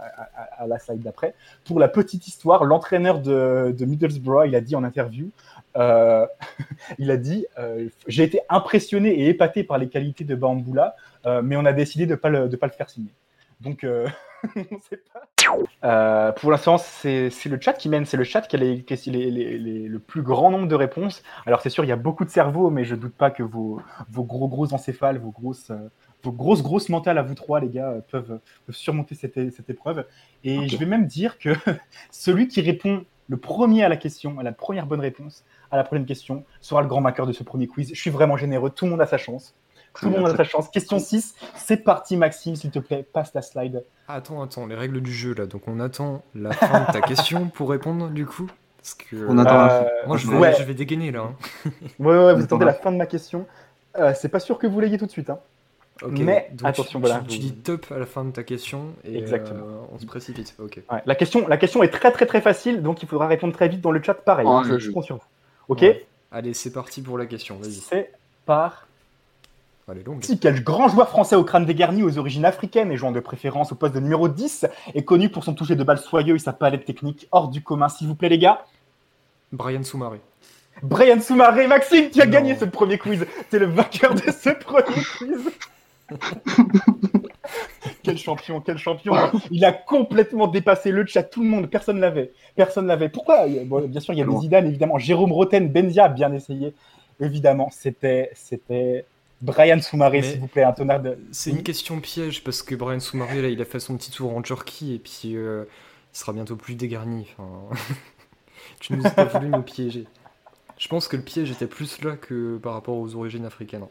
à, 0.58 0.66
la 0.66 0.78
slide 0.78 1.02
d'après. 1.02 1.34
Pour 1.64 1.80
la 1.80 1.88
petite 1.88 2.28
histoire, 2.28 2.64
l'entraîneur 2.64 3.20
de, 3.20 3.74
Middlesbrough, 3.80 4.46
il 4.46 4.54
a 4.54 4.60
dit 4.60 4.76
en 4.76 4.84
interview, 4.84 5.30
euh, 5.76 6.26
il 6.98 7.10
a 7.10 7.16
dit, 7.16 7.46
euh, 7.58 7.88
j'ai 8.06 8.22
été 8.22 8.40
impressionné 8.48 9.10
et 9.10 9.28
épaté 9.28 9.64
par 9.64 9.78
les 9.78 9.88
qualités 9.88 10.24
de 10.24 10.34
Bamboula, 10.34 10.94
mais 11.42 11.56
on 11.56 11.64
a 11.64 11.72
décidé 11.72 12.04
de 12.06 12.12
ne 12.12 12.16
pas, 12.16 12.28
le, 12.28 12.48
pas 12.48 12.66
le 12.66 12.72
faire 12.72 12.90
signer. 12.90 13.12
Donc, 13.60 13.86
on 14.56 14.60
ne 14.60 14.80
sait 14.88 15.02
pas. 15.12 16.32
pour 16.32 16.50
l'instant, 16.50 16.78
c'est 16.78 17.30
le 17.46 17.60
chat 17.60 17.72
qui 17.74 17.88
mène. 17.88 18.04
C'est 18.04 18.16
le 18.16 18.24
chat 18.24 18.42
qui 18.42 18.56
a 18.56 18.58
le 18.58 19.98
plus 19.98 20.22
grand 20.22 20.50
nombre 20.50 20.68
de 20.68 20.74
réponses. 20.74 21.22
Alors, 21.46 21.60
c'est 21.60 21.70
sûr, 21.70 21.84
il 21.84 21.88
y 21.88 21.92
a 21.92 21.96
beaucoup 21.96 22.24
de 22.24 22.30
cerveaux, 22.30 22.70
mais 22.70 22.84
je 22.84 22.94
ne 22.94 23.00
doute 23.00 23.14
pas 23.14 23.30
que 23.30 23.42
vos, 23.42 23.80
vos 24.10 24.24
gros, 24.24 24.48
gros 24.48 24.72
encéphales, 24.74 25.18
vos 25.18 25.30
grosses 25.30 25.72
vos 26.22 26.32
grosses, 26.32 26.62
grosses 26.62 26.88
mentales 26.88 27.18
à 27.18 27.22
vous 27.22 27.34
trois, 27.34 27.60
les 27.60 27.68
gars, 27.68 27.96
peuvent, 28.10 28.38
surmonter 28.70 29.14
cette, 29.14 29.36
épreuve. 29.68 30.06
Et 30.44 30.68
je 30.68 30.76
vais 30.76 30.86
même 30.86 31.06
dire 31.06 31.38
que 31.38 31.50
celui 32.10 32.48
qui 32.48 32.60
répond 32.60 33.04
le 33.28 33.36
premier 33.36 33.82
à 33.82 33.88
la 33.88 33.96
question, 33.96 34.38
à 34.38 34.42
la 34.42 34.52
première 34.52 34.86
bonne 34.86 35.00
réponse, 35.00 35.44
à 35.70 35.76
la 35.76 35.84
prochaine 35.84 36.06
question, 36.06 36.44
sera 36.60 36.82
le 36.82 36.88
grand 36.88 37.00
vainqueur 37.00 37.26
de 37.26 37.32
ce 37.32 37.42
premier 37.42 37.66
quiz. 37.66 37.90
Je 37.94 38.00
suis 38.00 38.10
vraiment 38.10 38.36
généreux, 38.36 38.70
tout 38.70 38.84
le 38.84 38.90
monde 38.90 39.00
a 39.00 39.06
sa 39.06 39.18
chance. 39.18 39.54
Tout 39.98 40.06
le 40.06 40.12
monde 40.12 40.28
a 40.28 40.36
sa 40.36 40.44
chance. 40.44 40.68
Question 40.68 40.98
6, 40.98 41.34
c'est 41.56 41.78
parti 41.78 42.16
Maxime, 42.16 42.56
s'il 42.56 42.70
te 42.70 42.78
plaît, 42.78 43.06
passe 43.12 43.34
la 43.34 43.42
slide. 43.42 43.84
Attends, 44.08 44.42
attends, 44.42 44.66
les 44.66 44.74
règles 44.74 45.00
du 45.00 45.12
jeu 45.12 45.34
là. 45.34 45.46
Donc 45.46 45.68
on 45.68 45.80
attend 45.80 46.22
la 46.34 46.52
fin 46.52 46.80
de 46.80 46.92
ta 46.92 47.00
question 47.06 47.48
pour 47.48 47.70
répondre 47.70 48.08
du 48.08 48.26
coup 48.26 48.50
Parce 48.78 48.94
que 48.94 49.26
on 49.28 49.38
attend 49.38 49.68
euh, 49.68 49.82
Moi 50.06 50.16
je 50.16 50.28
vais, 50.28 50.54
je 50.54 50.62
vais 50.64 50.74
dégainer 50.74 51.10
là. 51.10 51.20
Hein. 51.20 51.34
ouais, 51.98 52.24
ouais, 52.24 52.34
vous 52.34 52.42
attendez 52.42 52.64
la 52.64 52.74
fin 52.74 52.92
de 52.92 52.96
ma 52.96 53.06
question. 53.06 53.46
Euh, 53.98 54.12
c'est 54.16 54.28
pas 54.28 54.40
sûr 54.40 54.58
que 54.58 54.66
vous 54.66 54.80
l'ayez 54.80 54.98
tout 54.98 55.06
de 55.06 55.10
suite. 55.10 55.30
Hein. 55.30 55.38
Mais 56.08 56.50
attention, 56.64 56.98
tu, 56.98 57.06
voilà. 57.06 57.22
Tu, 57.28 57.38
dis 57.38 57.52
top 57.52 57.86
à 57.94 57.98
la 57.98 58.06
fin 58.06 58.24
de 58.24 58.32
ta 58.32 58.42
question 58.42 58.94
et 59.04 59.16
Exactement. 59.18 59.64
Euh, 59.64 59.86
on 59.92 59.98
se 59.98 60.06
précipite. 60.06 60.56
Ok. 60.58 60.80
la, 61.06 61.14
question, 61.14 61.46
la 61.46 61.56
question 61.56 61.82
est 61.82 61.90
très 61.90 62.10
très 62.10 62.26
très 62.26 62.40
facile, 62.40 62.82
donc 62.82 63.02
il 63.02 63.08
faudra 63.08 63.28
répondre 63.28 63.52
très 63.52 63.68
vite 63.68 63.80
dans 63.80 63.92
le 63.92 64.02
chat 64.02 64.14
pareil. 64.14 64.46
Oh, 64.48 64.62
je, 64.64 64.78
sur 64.78 65.16
vous. 65.16 65.22
Ok 65.68 65.84
Allez, 66.32 66.54
c'est 66.54 66.72
parti 66.72 67.02
pour 67.02 67.18
la 67.18 67.26
question. 67.26 67.58
Vas-y. 67.58 67.72
C'est 67.74 68.10
Si 70.22 70.38
quel 70.38 70.62
grand 70.62 70.88
joueur 70.88 71.08
français 71.08 71.36
au 71.36 71.44
crâne 71.44 71.64
dégarni, 71.64 72.02
aux 72.02 72.18
origines 72.18 72.44
africaines 72.44 72.92
et 72.92 72.96
jouant 72.96 73.12
de 73.12 73.20
préférence 73.20 73.72
au 73.72 73.74
poste 73.74 73.94
de 73.94 74.00
numéro 74.00 74.28
10 74.28 74.66
est 74.94 75.04
connu 75.04 75.28
pour 75.28 75.44
son 75.44 75.54
toucher 75.54 75.76
de 75.76 75.84
balle 75.84 75.98
soyeux 75.98 76.36
et 76.36 76.38
sa 76.38 76.52
palette 76.52 76.84
technique 76.84 77.28
hors 77.32 77.48
du 77.48 77.62
commun, 77.62 77.88
s'il 77.88 78.06
vous 78.08 78.14
plaît, 78.14 78.28
les 78.28 78.38
gars 78.38 78.64
Brian 79.52 79.82
Soumaré. 79.82 80.20
Brian 80.82 81.20
Soumaré, 81.20 81.66
Maxime, 81.66 82.10
tu 82.10 82.20
as 82.20 82.26
gagné 82.26 82.56
ce 82.56 82.64
premier 82.64 82.98
quiz. 82.98 83.26
Tu 83.50 83.56
es 83.56 83.58
le 83.58 83.66
vainqueur 83.66 84.14
de 84.14 84.30
ce 84.30 84.50
premier 84.50 85.02
quiz. 85.18 85.50
quel 88.02 88.18
champion, 88.18 88.60
quel 88.60 88.78
champion. 88.78 89.14
Il 89.50 89.64
a 89.64 89.72
complètement 89.72 90.46
dépassé 90.46 90.90
le 90.90 91.06
chat, 91.06 91.22
tout 91.22 91.42
le 91.42 91.48
monde, 91.48 91.68
personne 91.68 92.00
l'avait. 92.00 92.32
Personne 92.56 92.86
l'avait. 92.86 93.08
Pourquoi? 93.08 93.46
Bien 93.46 94.00
sûr, 94.00 94.14
il 94.14 94.18
y 94.18 94.22
avait 94.22 94.36
Zidane, 94.38 94.66
évidemment. 94.66 94.98
Jérôme 94.98 95.32
Roten, 95.32 95.68
Benzia, 95.68 96.08
bien 96.08 96.32
essayé. 96.32 96.74
Évidemment, 97.20 97.68
c'était 97.70 98.30
c'était 98.34 99.04
Brian 99.42 99.80
Soumaré, 99.80 100.22
s'il 100.22 100.38
vous 100.38 100.46
plaît, 100.46 100.62
un 100.62 100.72
tonnerre 100.72 101.02
de... 101.02 101.18
C'est 101.32 101.50
une 101.50 101.64
question 101.64 102.00
piège, 102.00 102.44
parce 102.44 102.62
que 102.62 102.76
Brian 102.76 103.00
Soumaré, 103.00 103.42
là, 103.42 103.48
il 103.48 103.60
a 103.60 103.64
fait 103.64 103.80
son 103.80 103.96
petit 103.96 104.12
tour 104.12 104.36
en 104.36 104.40
Turquie, 104.40 104.94
et 104.94 104.98
puis 105.00 105.36
euh, 105.36 105.64
il 106.14 106.16
sera 106.16 106.32
bientôt 106.32 106.54
plus 106.54 106.76
dégarni. 106.76 107.26
Enfin... 107.36 107.74
tu 108.80 108.94
nous 108.94 109.04
as 109.04 109.10
pas 109.10 109.24
voulu 109.24 109.48
nous 109.48 109.62
piéger. 109.62 110.06
Je 110.78 110.86
pense 110.86 111.08
que 111.08 111.16
le 111.16 111.24
piège 111.24 111.50
était 111.50 111.66
plus 111.66 112.02
là 112.02 112.16
que 112.16 112.56
par 112.58 112.72
rapport 112.74 112.96
aux 112.96 113.16
origines 113.16 113.44
africaines. 113.44 113.86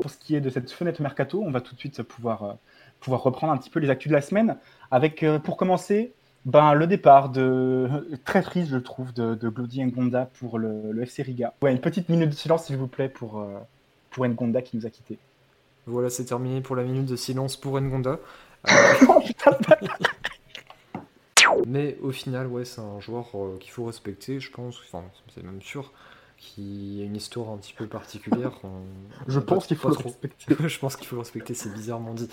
Pour 0.00 0.10
ce 0.10 0.16
qui 0.16 0.34
est 0.34 0.40
de 0.40 0.48
cette 0.48 0.70
fenêtre 0.72 1.02
mercato, 1.02 1.42
on 1.42 1.50
va 1.50 1.60
tout 1.60 1.74
de 1.74 1.80
suite 1.80 2.02
pouvoir, 2.02 2.42
euh, 2.42 2.52
pouvoir 3.00 3.22
reprendre 3.22 3.52
un 3.52 3.58
petit 3.58 3.70
peu 3.70 3.80
les 3.80 3.90
actus 3.90 4.08
de 4.08 4.14
la 4.14 4.22
semaine. 4.22 4.56
Avec, 4.90 5.22
euh, 5.22 5.38
pour 5.38 5.58
commencer, 5.58 6.14
ben, 6.46 6.72
le 6.72 6.86
départ 6.86 7.28
de 7.28 8.18
très 8.24 8.40
triste, 8.40 8.70
je 8.70 8.78
trouve, 8.78 9.12
de, 9.12 9.34
de 9.34 9.48
Glody 9.50 9.84
Ngonda 9.84 10.30
pour 10.38 10.58
le, 10.58 10.90
le, 10.90 11.02
FC 11.02 11.22
Riga. 11.22 11.52
Ouais, 11.60 11.70
une 11.70 11.80
petite 11.80 12.08
minute 12.08 12.30
de 12.30 12.34
silence, 12.34 12.64
s'il 12.64 12.78
vous 12.78 12.88
plaît, 12.88 13.10
pour, 13.10 13.44
pour 14.14 14.26
Ngonda 14.26 14.62
qui 14.62 14.76
nous 14.76 14.86
a 14.86 14.90
quittés. 14.90 15.18
Voilà, 15.86 16.08
c'est 16.08 16.24
terminé 16.24 16.60
pour 16.60 16.76
la 16.76 16.84
minute 16.84 17.06
de 17.06 17.16
silence 17.16 17.56
pour 17.56 17.78
Ngonda. 17.78 18.20
oh, 19.08 19.20
putain, 19.20 19.50
Mais 21.66 21.98
au 22.00 22.10
final, 22.10 22.46
ouais, 22.46 22.64
c'est 22.64 22.80
un 22.80 23.00
joueur 23.00 23.30
euh, 23.34 23.58
qu'il 23.58 23.70
faut 23.70 23.84
respecter, 23.84 24.40
je 24.40 24.50
pense. 24.50 24.80
Enfin, 24.86 25.04
c'est 25.34 25.42
même 25.42 25.60
sûr 25.60 25.92
qui 26.38 27.00
a 27.02 27.04
une 27.04 27.16
histoire 27.16 27.50
un 27.50 27.56
petit 27.56 27.72
peu 27.72 27.86
particulière. 27.86 28.52
Je 29.26 29.40
pense 29.40 29.66
qu'il 29.66 29.76
faut 29.76 29.88
le 29.88 29.96
respecter. 29.96 30.54
je 30.68 30.78
pense 30.78 30.96
qu'il 30.96 31.06
faut 31.06 31.16
le 31.16 31.20
respecter, 31.20 31.54
c'est 31.54 31.72
bizarrement 31.72 32.14
dit. 32.14 32.28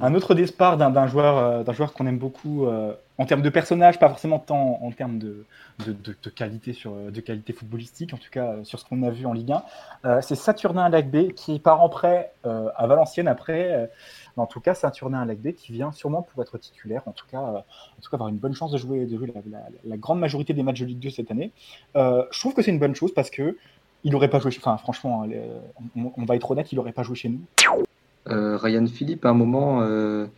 Un 0.00 0.14
autre 0.14 0.34
départ 0.34 0.76
d'un 0.76 1.06
joueur, 1.06 1.36
euh, 1.36 1.62
d'un 1.62 1.72
joueur 1.72 1.92
qu'on 1.92 2.06
aime 2.06 2.18
beaucoup 2.18 2.66
euh, 2.66 2.94
en 3.18 3.26
termes 3.26 3.42
de 3.42 3.50
personnage, 3.50 3.98
pas 3.98 4.08
forcément 4.08 4.38
tant 4.38 4.78
en 4.82 4.90
termes 4.92 5.18
de, 5.18 5.44
de, 5.86 5.94
de, 5.94 6.30
qualité 6.30 6.72
sur, 6.72 6.94
de 6.94 7.20
qualité 7.20 7.52
footballistique, 7.52 8.14
en 8.14 8.16
tout 8.16 8.30
cas 8.30 8.54
sur 8.64 8.78
ce 8.78 8.84
qu'on 8.84 9.02
a 9.02 9.10
vu 9.10 9.26
en 9.26 9.34
Ligue 9.34 9.52
1. 10.04 10.22
c'est 10.22 10.36
Saturnin 10.36 10.88
Lagbe 10.88 11.32
qui 11.34 11.58
part 11.58 11.82
en 11.82 11.90
prêt 11.90 12.32
à 12.44 12.86
Valenciennes 12.86 13.28
après 13.28 13.90
en 14.40 14.46
tout 14.46 14.60
cas, 14.60 14.74
Saturnin 14.74 15.24
Lagbe 15.24 15.52
qui 15.52 15.72
vient 15.72 15.92
sûrement 15.92 16.22
pour 16.22 16.42
être 16.42 16.58
titulaire, 16.58 17.02
en 17.06 17.12
tout 17.12 17.26
cas, 17.30 17.42
euh, 17.42 17.58
en 17.58 18.02
tout 18.02 18.10
cas 18.10 18.16
avoir 18.16 18.28
une 18.28 18.38
bonne 18.38 18.54
chance 18.54 18.72
de 18.72 18.78
jouer, 18.78 19.06
de 19.06 19.16
jouer 19.16 19.32
la, 19.84 19.96
grande 19.96 20.20
majorité 20.20 20.52
des 20.52 20.62
matchs 20.62 20.80
de 20.80 20.86
Ligue 20.86 20.98
2 20.98 21.10
cette 21.10 21.30
année. 21.30 21.52
Euh, 21.96 22.24
je 22.30 22.40
trouve 22.40 22.54
que 22.54 22.62
c'est 22.62 22.70
une 22.70 22.78
bonne 22.78 22.94
chose 22.94 23.12
parce 23.14 23.30
que 23.30 23.56
il 24.02 24.12
n'aurait 24.12 24.30
pas 24.30 24.38
joué. 24.38 24.50
Enfin, 24.56 24.78
franchement, 24.78 25.26
on, 25.94 26.24
va 26.24 26.36
être 26.36 26.50
honnête, 26.50 26.72
il 26.72 26.76
n'aurait 26.76 26.92
pas 26.92 27.02
joué 27.02 27.16
chez 27.16 27.28
nous. 27.28 27.40
Euh, 28.30 28.56
Ryan 28.56 28.86
Philippe, 28.86 29.24
à 29.24 29.30
un 29.30 29.34
moment, 29.34 29.84
il 29.84 30.28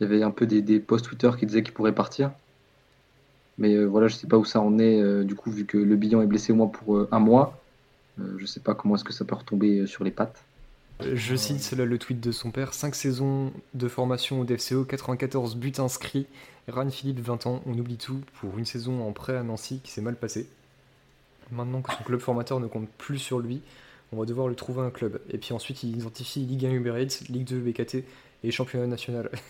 y 0.00 0.04
avait 0.04 0.22
un 0.22 0.30
peu 0.30 0.46
des, 0.46 0.80
posts 0.80 1.06
Twitter 1.06 1.30
qui 1.38 1.46
disaient 1.46 1.62
qu'il 1.62 1.74
pourrait 1.74 1.94
partir. 1.94 2.30
Mais 3.58 3.84
voilà, 3.84 4.08
je 4.08 4.14
ne 4.14 4.18
sais 4.18 4.26
pas 4.26 4.38
où 4.38 4.44
ça 4.44 4.60
en 4.60 4.78
est, 4.78 5.24
du 5.24 5.34
coup, 5.34 5.50
vu 5.50 5.66
que 5.66 5.76
le 5.76 5.96
bilan 5.96 6.22
est 6.22 6.26
blessé 6.26 6.52
moi 6.52 6.70
pour 6.72 7.06
un 7.12 7.18
mois. 7.18 7.60
je 8.18 8.40
ne 8.40 8.46
sais 8.46 8.60
pas 8.60 8.74
comment 8.74 8.94
est-ce 8.94 9.04
que 9.04 9.12
ça 9.12 9.24
peut 9.24 9.34
retomber 9.34 9.86
sur 9.86 10.04
les 10.04 10.10
pattes. 10.10 10.42
Je 11.14 11.34
cite 11.34 11.62
cela 11.62 11.84
le 11.84 11.98
tweet 11.98 12.20
de 12.20 12.30
son 12.30 12.50
père 12.50 12.74
5 12.74 12.94
saisons 12.94 13.52
de 13.74 13.88
formation 13.88 14.40
au 14.40 14.44
DFCO, 14.44 14.84
94 14.84 15.56
buts 15.56 15.72
inscrits. 15.78 16.26
Ran 16.68 16.90
Philippe, 16.90 17.20
20 17.20 17.46
ans, 17.46 17.62
on 17.66 17.78
oublie 17.78 17.96
tout 17.96 18.20
pour 18.40 18.58
une 18.58 18.66
saison 18.66 19.06
en 19.06 19.12
prêt 19.12 19.36
à 19.36 19.42
Nancy 19.42 19.80
qui 19.82 19.90
s'est 19.90 20.02
mal 20.02 20.16
passée. 20.16 20.46
Maintenant 21.52 21.80
que 21.80 21.92
son 21.92 22.04
club 22.04 22.20
formateur 22.20 22.60
ne 22.60 22.66
compte 22.66 22.88
plus 22.98 23.18
sur 23.18 23.40
lui, 23.40 23.60
on 24.12 24.18
va 24.18 24.24
devoir 24.24 24.48
lui 24.48 24.56
trouver 24.56 24.82
un 24.82 24.90
club. 24.90 25.20
Et 25.30 25.38
puis 25.38 25.52
ensuite, 25.52 25.82
il 25.82 25.96
identifie 25.96 26.40
Ligue 26.40 26.66
1 26.66 26.70
Uber 26.70 27.02
Eats, 27.02 27.24
Ligue 27.28 27.46
2 27.46 27.60
BKT 27.60 28.04
et 28.42 28.50
championnat 28.50 28.86
national. 28.86 29.30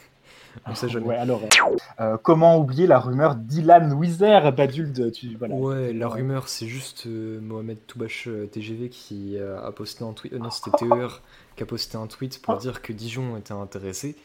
On 0.67 0.75
sait 0.75 0.89
jamais. 0.89 1.07
Ouais, 1.07 1.17
alors, 1.17 1.41
euh, 2.01 2.17
comment 2.23 2.59
oublier 2.59 2.87
la 2.87 2.99
rumeur 2.99 3.35
d'Ilan 3.37 3.93
Wizer, 3.93 4.53
Badul 4.53 4.93
tu, 5.13 5.37
voilà. 5.37 5.55
Ouais, 5.55 5.93
la 5.93 6.09
rumeur, 6.09 6.49
c'est 6.49 6.67
juste 6.67 7.07
euh, 7.07 7.41
Mohamed 7.41 7.79
Toubache 7.87 8.27
euh, 8.29 8.47
TGV 8.47 8.89
qui 8.89 9.39
a 9.39 9.71
posté 9.73 10.05
un 10.05 10.13
tweet. 10.13 10.33
non, 10.33 10.51
c'était 10.51 10.77
TER 10.77 11.23
qui 11.57 11.63
a 11.63 11.67
posté 11.67 11.97
un 11.97 12.07
tweet 12.07 12.43
pour 12.43 12.57
dire 12.57 12.83
que 12.83 12.93
Dijon 12.93 13.37
était 13.37 13.53
intéressé. 13.53 14.17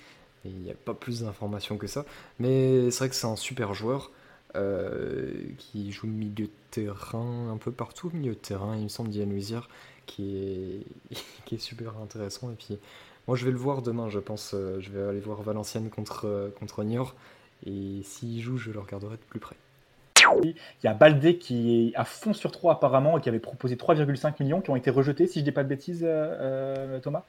Et 0.46 0.50
il 0.50 0.60
n'y 0.60 0.72
a 0.72 0.76
pas 0.76 0.94
plus 0.94 1.22
d'informations 1.22 1.78
que 1.78 1.88
ça. 1.88 2.06
Mais 2.40 2.92
c'est 2.92 3.00
vrai 3.00 3.10
que 3.10 3.16
c'est 3.16 3.28
un 3.28 3.36
super 3.36 3.74
joueur 3.74 4.12
qui 5.58 5.92
joue 5.92 6.08
milieu 6.08 6.46
de 6.46 6.50
terrain 6.72 7.50
un 7.52 7.58
peu 7.58 7.72
partout, 7.72 8.10
milieu 8.14 8.36
de 8.36 8.40
terrain, 8.40 8.78
il 8.78 8.84
me 8.84 8.88
semble, 8.88 9.10
d'Ilan 9.10 9.30
Wizer, 9.32 9.68
qui 10.06 10.38
est, 10.38 11.16
qui 11.46 11.56
est 11.56 11.60
super 11.60 11.98
intéressant. 11.98 12.52
Et 12.52 12.56
puis 12.56 12.78
moi, 13.28 13.36
je 13.36 13.46
vais 13.46 13.52
le 13.52 13.58
voir 13.58 13.82
demain, 13.82 14.10
je 14.10 14.20
pense. 14.20 14.54
Euh, 14.54 14.80
je 14.80 14.92
vais 14.92 15.02
aller 15.02 15.20
voir 15.20 15.42
Valenciennes 15.42 15.90
contre, 15.90 16.26
euh, 16.26 16.50
contre 16.60 16.84
Niort. 16.84 17.16
Et 17.66 18.02
s'il 18.04 18.42
joue, 18.42 18.58
je 18.58 18.72
le 18.72 18.80
regarderai 18.80 19.16
de 19.16 19.22
plus 19.30 19.40
près. 19.40 19.56
Il 20.44 20.56
y 20.84 20.88
a 20.88 20.94
Baldé 20.94 21.38
qui 21.38 21.90
est 21.90 21.96
à 21.96 22.04
fond 22.04 22.34
sur 22.34 22.52
3 22.52 22.74
apparemment 22.74 23.18
et 23.18 23.22
qui 23.22 23.30
avait 23.30 23.40
proposé 23.40 23.76
3,5 23.76 24.42
millions 24.42 24.60
qui 24.60 24.72
ont 24.72 24.76
été 24.76 24.90
rejetés, 24.90 25.28
si 25.28 25.40
je 25.40 25.44
dis 25.44 25.52
pas 25.52 25.64
de 25.64 25.70
bêtises, 25.70 26.04
euh, 26.04 27.00
Thomas 27.00 27.24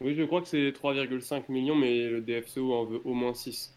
Oui, 0.00 0.14
je 0.14 0.22
crois 0.24 0.40
que 0.40 0.48
c'est 0.48 0.72
3,5 0.72 1.44
millions, 1.50 1.74
mais 1.74 2.08
le 2.08 2.22
DFCO 2.22 2.72
en 2.72 2.84
veut 2.84 3.00
au 3.04 3.12
moins 3.12 3.34
6. 3.34 3.73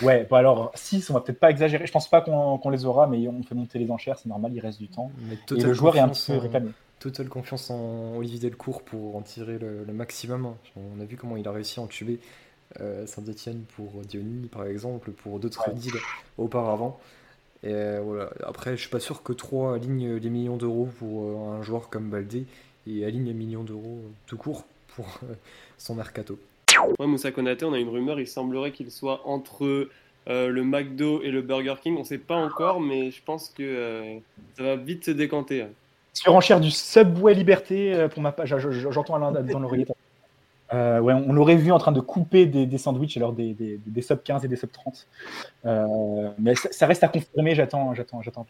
Ouais, 0.00 0.26
bon 0.28 0.36
alors 0.36 0.72
6, 0.74 1.10
on 1.10 1.14
va 1.14 1.20
peut-être 1.20 1.38
pas 1.38 1.50
exagérer. 1.50 1.86
Je 1.86 1.92
pense 1.92 2.08
pas 2.08 2.22
qu'on 2.22 2.70
les 2.70 2.86
aura, 2.86 3.06
mais 3.06 3.28
on 3.28 3.42
fait 3.42 3.54
monter 3.54 3.78
les 3.78 3.90
enchères, 3.90 4.18
c'est 4.18 4.28
normal, 4.28 4.52
il 4.54 4.60
reste 4.60 4.78
du 4.78 4.88
temps. 4.88 5.10
et 5.50 5.62
le 5.62 5.74
joueur 5.74 5.96
est 5.96 6.00
un 6.00 6.08
peu 6.08 6.36
réclamé 6.38 6.70
totale 7.02 7.28
confiance 7.28 7.68
en 7.70 8.14
Olivier 8.16 8.38
Delcourt 8.38 8.82
pour 8.82 9.16
en 9.16 9.22
tirer 9.22 9.58
le, 9.58 9.92
maximum. 9.92 10.54
On 10.76 11.00
a 11.00 11.04
vu 11.04 11.16
comment 11.16 11.36
il 11.36 11.46
a 11.48 11.50
réussi 11.50 11.80
à 11.80 11.82
entuber 11.82 12.20
euh, 12.80 13.06
Saint-Etienne 13.08 13.64
pour 13.74 13.90
Diony, 14.04 14.46
par 14.46 14.66
exemple, 14.66 15.10
pour 15.10 15.40
d'autres 15.40 15.70
deals 15.72 15.98
auparavant. 16.38 17.00
Et 17.64 17.72
euh, 17.72 18.00
voilà. 18.04 18.30
Après, 18.46 18.76
je 18.76 18.82
suis 18.82 18.90
pas 18.90 19.00
sûr 19.00 19.24
que 19.24 19.32
3 19.32 19.74
alignent 19.74 20.14
les 20.14 20.30
millions 20.30 20.56
d'euros 20.56 20.88
pour 20.98 21.24
euh, 21.24 21.58
un 21.58 21.62
joueur 21.62 21.90
comme 21.90 22.08
Baldé 22.08 22.46
et 22.86 23.04
aligne 23.04 23.26
les 23.26 23.34
millions 23.34 23.64
d'euros 23.64 24.00
tout 24.26 24.36
court 24.36 24.64
pour 24.94 25.06
son 25.78 25.96
mercato. 25.96 26.38
Ouais, 26.98 27.06
Moussa 27.06 27.32
Konaté, 27.32 27.64
on 27.64 27.72
a 27.72 27.78
une 27.78 27.88
rumeur, 27.88 28.20
il 28.20 28.26
semblerait 28.26 28.72
qu'il 28.72 28.90
soit 28.90 29.22
entre 29.26 29.88
le 30.26 30.62
McDo 30.62 31.20
et 31.22 31.30
le 31.30 31.42
Burger 31.42 31.74
King. 31.82 31.96
On 31.96 32.00
ne 32.00 32.04
sait 32.04 32.18
pas 32.18 32.36
encore, 32.36 32.80
mais 32.80 33.10
je 33.10 33.22
pense 33.22 33.48
que 33.48 34.20
ça 34.56 34.62
va 34.62 34.76
vite 34.76 35.04
se 35.04 35.10
décanter. 35.10 35.62
Hein. 35.62 35.70
Surenchère 36.12 36.60
du 36.60 36.70
Subway 36.70 37.34
Liberté 37.34 37.94
euh, 37.94 38.08
pour 38.08 38.22
ma 38.22 38.32
page. 38.32 38.54
J'entends 38.90 39.14
Alain 39.14 39.32
dans 39.32 39.60
l'oreillette. 39.60 39.92
Euh, 40.72 41.00
ouais, 41.00 41.12
on 41.12 41.32
l'aurait 41.34 41.56
vu 41.56 41.70
en 41.70 41.78
train 41.78 41.92
de 41.92 42.00
couper 42.00 42.46
des, 42.46 42.78
sandwichs, 42.78 43.16
alors 43.18 43.34
des, 43.34 43.52
des, 43.54 44.02
sub 44.02 44.22
15 44.22 44.44
et 44.44 44.48
des 44.48 44.56
sub 44.56 44.72
30. 44.72 45.06
Euh, 45.66 46.30
mais 46.38 46.54
ça, 46.54 46.86
reste 46.86 47.04
à 47.04 47.08
confirmer, 47.08 47.54
j'attends, 47.54 47.92
j'attends, 47.92 48.22
j'attends 48.22 48.46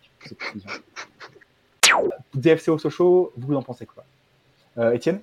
DFC 2.35 2.69
au 2.71 2.79
Sochaux, 2.79 3.33
vous 3.37 3.57
en 3.57 3.63
pensez 3.63 3.87
quoi? 3.87 4.05
Euh, 4.79 4.93
Étienne? 4.93 5.21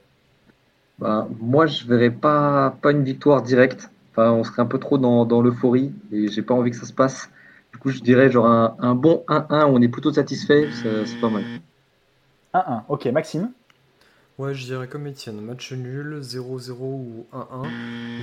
Bah, 1.00 1.28
Moi, 1.40 1.66
je 1.66 1.86
verrais 1.86 2.12
pas, 2.12 2.78
pas 2.82 2.92
une 2.92 3.04
victoire 3.04 3.42
directe. 3.42 3.90
Enfin, 4.12 4.32
on 4.32 4.44
serait 4.44 4.62
un 4.62 4.66
peu 4.66 4.80
trop 4.80 4.98
dans, 4.98 5.26
dans 5.26 5.42
l'euphorie 5.42 5.94
et 6.12 6.28
j'ai 6.28 6.42
pas 6.42 6.54
envie 6.54 6.72
que 6.72 6.78
ça 6.78 6.86
se 6.86 6.94
passe. 6.94 7.30
Du 7.72 7.80
coup, 7.80 7.90
je 7.90 8.02
dirais 8.02 8.30
genre 8.30 8.48
un, 8.48 8.76
un 8.80 8.96
bon 8.96 9.24
1-1 9.28 9.66
où 9.66 9.76
on 9.76 9.82
est 9.82 9.88
plutôt 9.88 10.12
satisfait, 10.12 10.70
c'est 10.74 11.20
pas 11.22 11.30
mal. 11.30 11.44
1-1. 12.54 12.84
Ok, 12.90 13.06
Maxime? 13.08 13.52
Ouais, 14.40 14.54
je 14.54 14.64
dirais 14.64 14.88
comme 14.88 15.06
Etienne, 15.06 15.42
match 15.42 15.74
nul, 15.74 16.22
0-0 16.22 16.72
ou 16.80 17.26
1-1. 17.34 17.68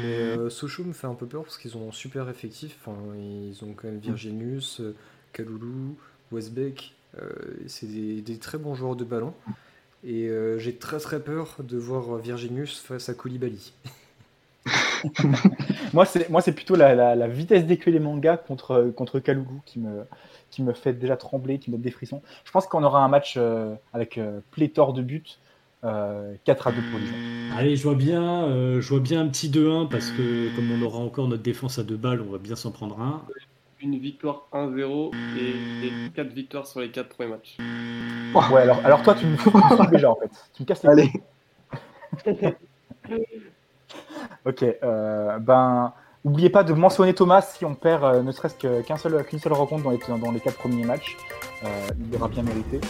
Mais 0.03 0.17
euh, 0.17 0.49
Sochaux 0.49 0.85
me 0.85 0.95
fait 0.95 1.07
un 1.07 1.15
peu 1.15 1.27
peur 1.27 1.43
parce 1.43 1.59
qu'ils 1.59 1.77
ont 1.77 1.91
un 1.91 1.93
super 1.93 2.31
effectif. 2.31 2.79
Enfin, 2.81 2.97
ils 3.19 3.63
ont 3.63 3.75
quand 3.75 3.87
même 3.87 3.99
Virginius, 3.99 4.81
euh, 4.81 4.95
Kaloulou, 5.35 5.95
Westbeck. 6.33 6.95
Euh, 7.21 7.29
c'est 7.67 7.87
des, 7.87 8.39
très 8.39 8.57
bons 8.57 8.75
joueurs 8.75 8.97
de 8.97 9.05
ballon. 9.05 9.35
Et 10.07 10.31
j'ai 10.59 10.77
très 10.77 10.99
très 10.99 11.21
peur 11.21 11.57
de 11.59 11.77
voir 11.77 12.17
Virginius 12.17 12.79
face 12.79 13.09
à 13.09 13.15
Koulibaly. 13.15 13.73
moi, 15.93 16.05
c'est 16.05 16.53
plutôt 16.53 16.77
la, 16.77 17.29
vitesse 17.29 17.67
d'écueil 17.67 17.93
des 17.93 18.01
mangas 18.01 18.37
contre, 18.37 18.93
contre 18.95 19.19
Kaloulou 19.19 19.61
qui 19.65 19.81
me, 19.81 20.05
qui 20.51 20.63
me 20.63 20.73
fait 20.73 20.93
déjà 20.93 21.17
trembler, 21.17 21.59
qui 21.59 21.71
me 21.71 21.77
donne 21.77 21.83
des 21.83 21.91
frissons. 21.91 22.23
Je 22.45 22.51
pense 22.51 22.67
qu'on 22.67 22.83
aura 22.83 23.05
un 23.05 23.09
match 23.09 23.35
euh, 23.37 23.75
avec 23.93 24.19
euh, 24.19 24.41
pléthore 24.51 24.93
de 24.93 25.03
buts. 25.03 25.39
4 25.83 25.87
euh, 25.87 26.35
à 26.49 26.73
2 26.73 26.81
pour 26.91 27.01
Allez, 27.57 27.77
je 27.77 27.83
vois 27.85 27.95
bien, 27.95 28.49
je 28.81 28.89
vois 28.89 28.99
bien 28.99 29.21
un 29.21 29.29
petit 29.29 29.49
2-1 29.49 29.89
parce 29.89 30.11
que 30.11 30.55
comme 30.57 30.73
on 30.73 30.83
aura 30.85 30.99
encore 30.99 31.29
notre 31.29 31.43
défense 31.43 31.79
à 31.79 31.85
deux 31.85 31.97
balles, 31.97 32.23
on 32.23 32.33
va 32.33 32.39
bien 32.39 32.57
s'en 32.57 32.73
prendre 32.73 33.01
un. 33.01 33.23
Une 33.81 33.99
victoire 33.99 34.49
1-0 34.53 35.13
et, 35.39 36.11
4 36.15 36.29
victoires 36.29 36.67
sur 36.67 36.81
les 36.81 36.91
4 36.91 37.09
premiers 37.09 37.31
matchs. 37.31 37.59
Ouais, 38.53 38.63
alors, 38.63 38.85
alors 38.85 39.03
toi, 39.03 39.15
tu 39.15 39.27
me 39.27 39.37
fous 39.37 39.53
déjà 39.91 40.11
en 40.11 40.17
fait. 40.17 40.31
Tu 40.55 40.63
me 40.63 40.67
casses 40.67 40.83
les 40.83 40.89
Allez. 40.89 41.13
ok, 44.47 44.65
ben 45.41 45.93
N'oubliez 46.27 46.51
pas 46.51 46.65
de 46.65 46.73
mentionner 46.73 47.15
Thomas 47.15 47.41
si 47.41 47.65
on 47.65 47.77
perd 47.77 48.03
euh, 48.03 48.21
ne 48.21 48.33
serait-ce 48.33 48.57
qu'une 48.57 48.97
seul, 48.97 49.25
seule 49.39 49.53
rencontre 49.53 49.85
dans 49.85 49.93
les, 49.93 50.01
dans 50.21 50.33
les 50.33 50.41
quatre 50.41 50.59
premiers 50.59 50.85
matchs. 50.85 51.17
Euh, 51.63 51.69
il 52.01 52.17
aura 52.17 52.27
bien 52.27 52.43
mérité. 52.43 52.81